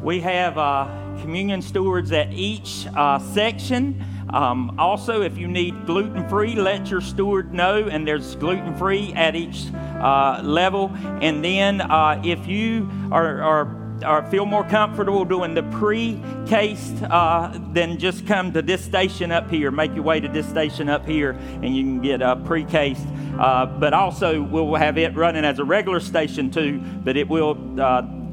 We 0.09 0.21
have 0.21 0.57
uh, 0.57 0.87
communion 1.21 1.61
stewards 1.61 2.11
at 2.11 2.33
each 2.33 2.87
uh, 2.95 3.19
section. 3.19 4.03
Um, 4.33 4.79
also, 4.79 5.21
if 5.21 5.37
you 5.37 5.47
need 5.47 5.85
gluten 5.85 6.27
free, 6.27 6.55
let 6.55 6.89
your 6.89 6.99
steward 6.99 7.53
know, 7.53 7.87
and 7.87 8.07
there's 8.07 8.35
gluten 8.37 8.75
free 8.75 9.13
at 9.13 9.35
each 9.35 9.71
uh, 9.71 10.41
level. 10.43 10.91
And 11.21 11.45
then, 11.45 11.81
uh, 11.81 12.23
if 12.25 12.47
you 12.47 12.89
are, 13.11 13.43
are 14.03 14.31
feel 14.31 14.47
more 14.47 14.63
comfortable 14.63 15.25
doing 15.25 15.53
the 15.53 15.61
pre-cased, 15.61 17.03
uh, 17.03 17.55
then 17.71 17.99
just 17.99 18.25
come 18.25 18.51
to 18.53 18.63
this 18.63 18.83
station 18.83 19.31
up 19.31 19.51
here. 19.51 19.69
Make 19.69 19.93
your 19.93 20.05
way 20.05 20.19
to 20.19 20.27
this 20.27 20.49
station 20.49 20.89
up 20.89 21.05
here, 21.05 21.33
and 21.61 21.77
you 21.77 21.83
can 21.83 22.01
get 22.01 22.23
a 22.23 22.35
pre-cased. 22.35 23.05
Uh, 23.37 23.67
but 23.67 23.93
also, 23.93 24.41
we'll 24.41 24.73
have 24.73 24.97
it 24.97 25.15
running 25.15 25.45
as 25.45 25.59
a 25.59 25.63
regular 25.63 25.99
station 25.99 26.49
too. 26.49 26.79
But 27.03 27.15
it 27.15 27.29
will. 27.29 27.53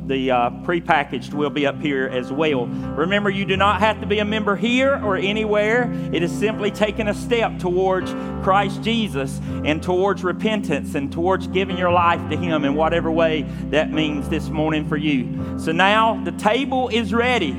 The 0.07 0.31
uh, 0.31 0.51
prepackaged 0.63 1.35
will 1.35 1.51
be 1.51 1.67
up 1.67 1.81
here 1.81 2.07
as 2.07 2.31
well. 2.31 2.67
Remember, 2.67 3.29
you 3.29 3.45
do 3.45 3.57
not 3.57 3.81
have 3.81 4.01
to 4.01 4.07
be 4.07 4.21
a 4.21 4.25
member 4.25 4.55
here 4.55 5.01
or 5.05 5.17
anywhere. 5.17 5.93
It 6.13 6.23
is 6.23 6.31
simply 6.31 6.71
taking 6.71 7.09
a 7.09 7.15
step 7.15 7.59
towards 7.59 8.13
Christ 8.45 8.83
Jesus 8.83 9.41
and 9.65 9.83
towards 9.83 10.23
repentance 10.23 10.95
and 10.95 11.13
towards 11.13 11.49
giving 11.49 11.77
your 11.77 11.91
life 11.91 12.21
to 12.31 12.37
Him 12.37 12.65
in 12.65 12.77
whatever 12.77 13.11
way 13.11 13.43
that 13.71 13.91
means 13.91 14.29
this 14.29 14.49
morning 14.49 14.89
for 14.89 14.97
you. 14.97 15.59
So 15.59 15.73
now 15.73 16.23
the 16.23 16.33
table 16.33 16.89
is 16.89 17.13
ready. 17.13 17.53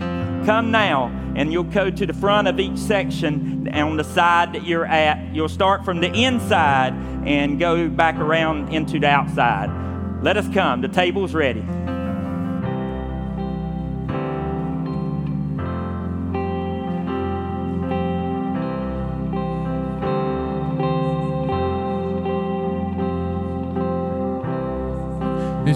Come 0.45 0.71
now, 0.71 1.07
and 1.35 1.51
you'll 1.51 1.63
go 1.63 1.89
to 1.89 2.05
the 2.05 2.13
front 2.13 2.47
of 2.47 2.57
each 2.61 2.77
section 2.77 3.67
on 3.73 3.97
the 3.97 4.05
side 4.05 4.53
that 4.53 4.65
you're 4.65 4.85
at. 4.85 5.35
You'll 5.35 5.49
start 5.49 5.83
from 5.83 5.99
the 5.99 6.13
inside 6.13 6.93
and 7.25 7.59
go 7.59 7.89
back 7.89 8.15
around 8.15 8.73
into 8.73 8.99
the 8.99 9.09
outside. 9.09 9.69
Let 10.23 10.37
us 10.37 10.47
come. 10.53 10.79
The 10.79 10.87
table's 10.87 11.33
ready. 11.33 11.65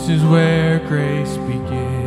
This 0.02 0.10
is 0.10 0.26
where 0.26 0.80
grace 0.88 1.38
begins. 1.38 2.01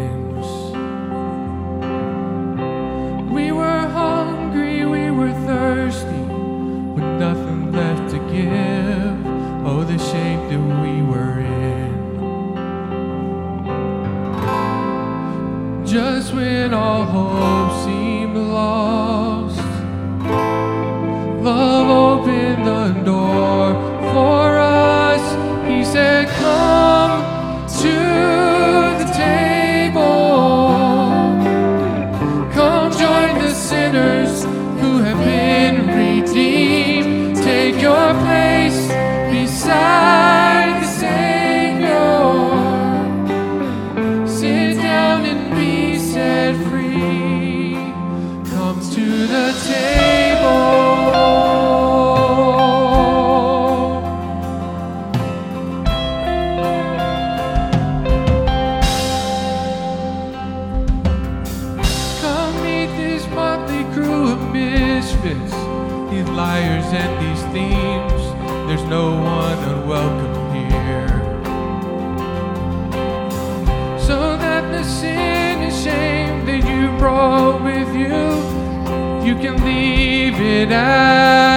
At 80.73 81.54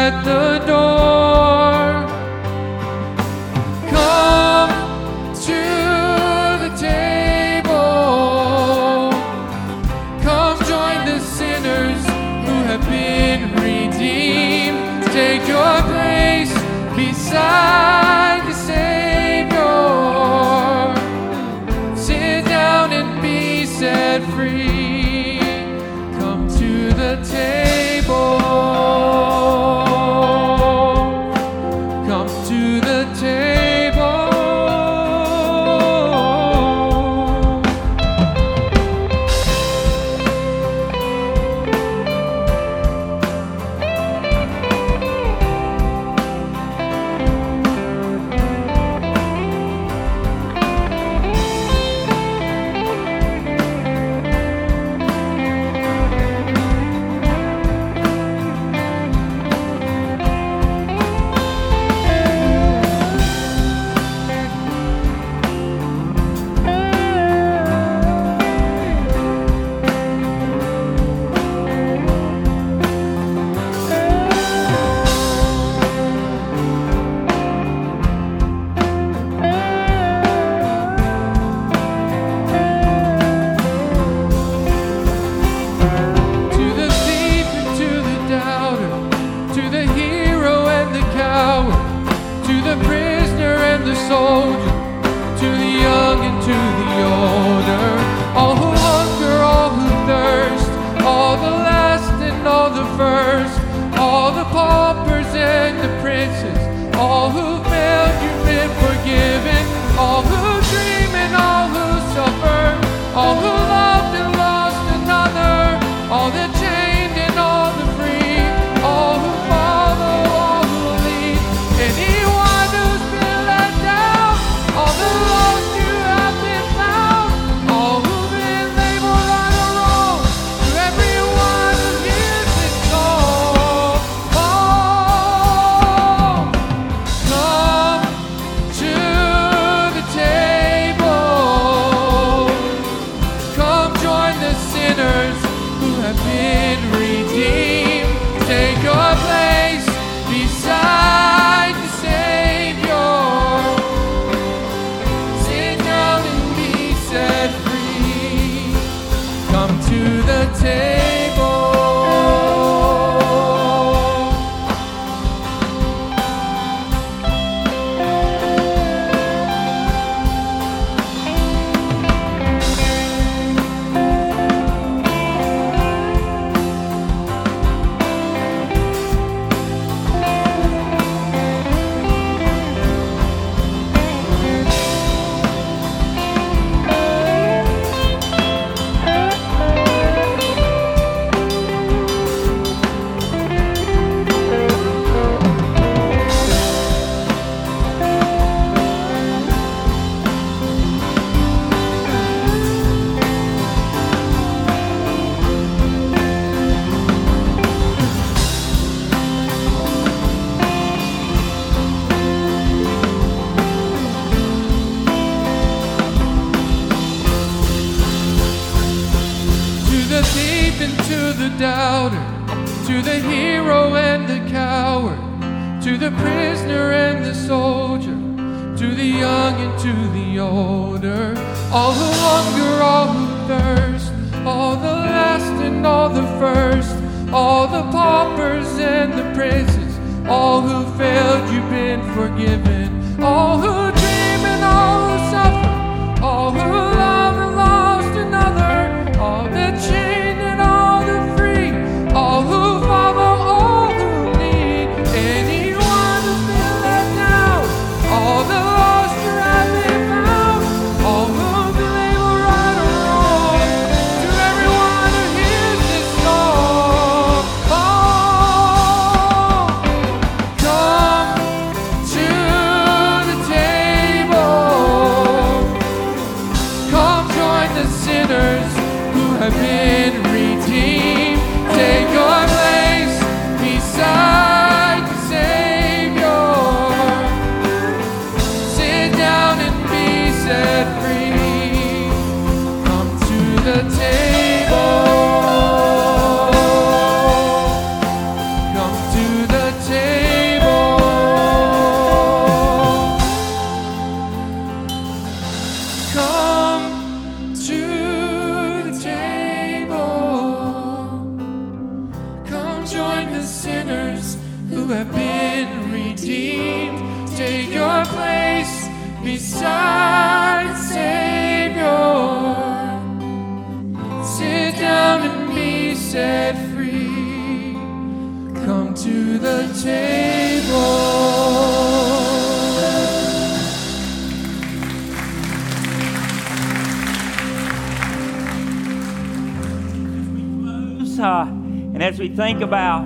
as 342.17 342.21
we 342.21 342.29
think 342.29 342.61
about 342.61 343.03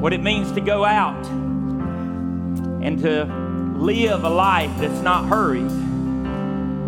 what 0.00 0.12
it 0.12 0.20
means 0.20 0.50
to 0.50 0.60
go 0.60 0.84
out 0.84 1.24
and 2.82 2.98
to 2.98 3.24
live 3.76 4.24
a 4.24 4.28
life 4.28 4.72
that's 4.78 5.00
not 5.02 5.28
hurried, 5.28 5.70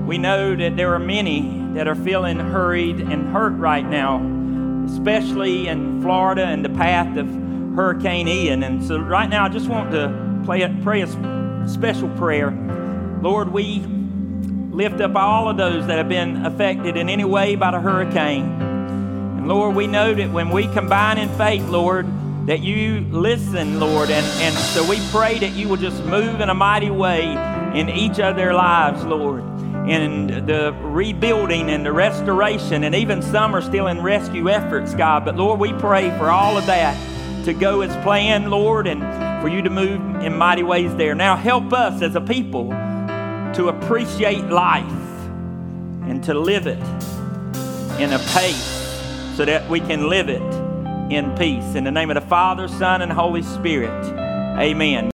we 0.05 0.19
know 0.19 0.57
that 0.57 0.77
there 0.77 0.93
are 0.93 0.99
many 0.99 1.63
that 1.75 1.87
are 1.87 1.95
feeling 1.95 2.37
hurried 2.41 2.99
and 2.99 3.29
hurt 3.29 3.53
right 3.53 3.89
now, 3.89 4.17
especially 4.87 5.69
in 5.69 6.03
Florida 6.03 6.47
and 6.47 6.65
the 6.65 6.71
path 6.71 7.17
of 7.17 7.29
Hurricane 7.77 8.27
Ian. 8.27 8.65
And 8.65 8.85
so, 8.85 8.99
right 8.99 9.31
now, 9.31 9.45
I 9.45 9.49
just 9.49 9.69
want 9.69 9.93
to 9.93 10.43
play 10.45 10.69
pray 10.83 11.03
a 11.03 11.69
special 11.69 12.09
prayer. 12.17 12.51
Lord, 13.23 13.53
we 13.53 13.87
lift 14.73 15.01
up 15.01 15.15
all 15.15 15.49
of 15.49 15.59
those 15.59 15.87
that 15.87 15.99
have 15.99 16.09
been 16.09 16.45
affected 16.45 16.97
in 16.97 17.09
any 17.09 17.25
way 17.25 17.55
by 17.55 17.71
the 17.71 17.79
hurricane. 17.79 18.52
And 19.43 19.49
Lord, 19.49 19.75
we 19.75 19.89
know 19.89 20.15
that 20.15 20.31
when 20.31 20.51
we 20.51 20.69
combine 20.69 21.19
in 21.19 21.29
faith, 21.31 21.69
Lord, 21.69 22.07
that 22.47 22.61
you 22.61 23.01
listen, 23.11 23.81
Lord. 23.81 24.09
And, 24.09 24.25
and 24.41 24.55
so 24.55 24.89
we 24.89 25.01
pray 25.11 25.41
that 25.41 25.51
you 25.55 25.67
will 25.67 25.79
just 25.79 26.01
move 26.05 26.41
in 26.41 26.49
a 26.49 26.55
mighty 26.55 26.91
way 26.91 27.25
in 27.75 27.89
each 27.89 28.21
of 28.21 28.37
their 28.37 28.55
lives, 28.55 29.03
Lord. 29.03 29.43
In 29.89 30.47
the 30.47 30.73
rebuilding 30.81 31.71
and 31.71 31.85
the 31.85 31.91
restoration, 31.91 32.85
and 32.85 32.95
even 32.95 33.21
some 33.21 33.53
are 33.57 33.61
still 33.61 33.89
in 33.89 34.01
rescue 34.01 34.49
efforts, 34.49 34.95
God. 34.95 35.25
But 35.25 35.35
Lord, 35.35 35.59
we 35.59 35.73
pray 35.73 36.17
for 36.19 36.31
all 36.31 36.57
of 36.57 36.67
that 36.67 36.97
to 37.45 37.53
go 37.53 37.81
as 37.81 37.91
planned, 38.05 38.49
Lord, 38.49 38.87
and 38.87 39.03
for 39.43 39.49
you 39.49 39.61
to 39.63 39.71
move 39.71 40.23
in 40.23 40.39
mighty 40.39 40.63
ways 40.63 40.95
there. 40.95 41.17
Now, 41.17 41.35
help 41.35 41.73
us 41.73 42.01
as 42.01 42.15
a 42.15 42.21
people 42.21 42.69
to 42.69 43.73
appreciate 43.77 44.45
life 44.45 44.87
and 46.07 46.23
to 46.23 46.33
live 46.33 46.69
it 46.69 46.79
in 48.01 48.13
a 48.13 48.21
pace 48.33 48.82
so 49.35 49.45
that 49.45 49.69
we 49.69 49.81
can 49.81 50.09
live 50.09 50.29
it 50.29 50.43
in 51.11 51.35
peace. 51.37 51.75
In 51.75 51.85
the 51.85 51.91
name 51.91 52.11
of 52.11 52.15
the 52.15 52.29
Father, 52.29 52.69
Son, 52.69 53.03
and 53.03 53.11
Holy 53.11 53.43
Spirit, 53.43 54.05
amen. 54.59 55.11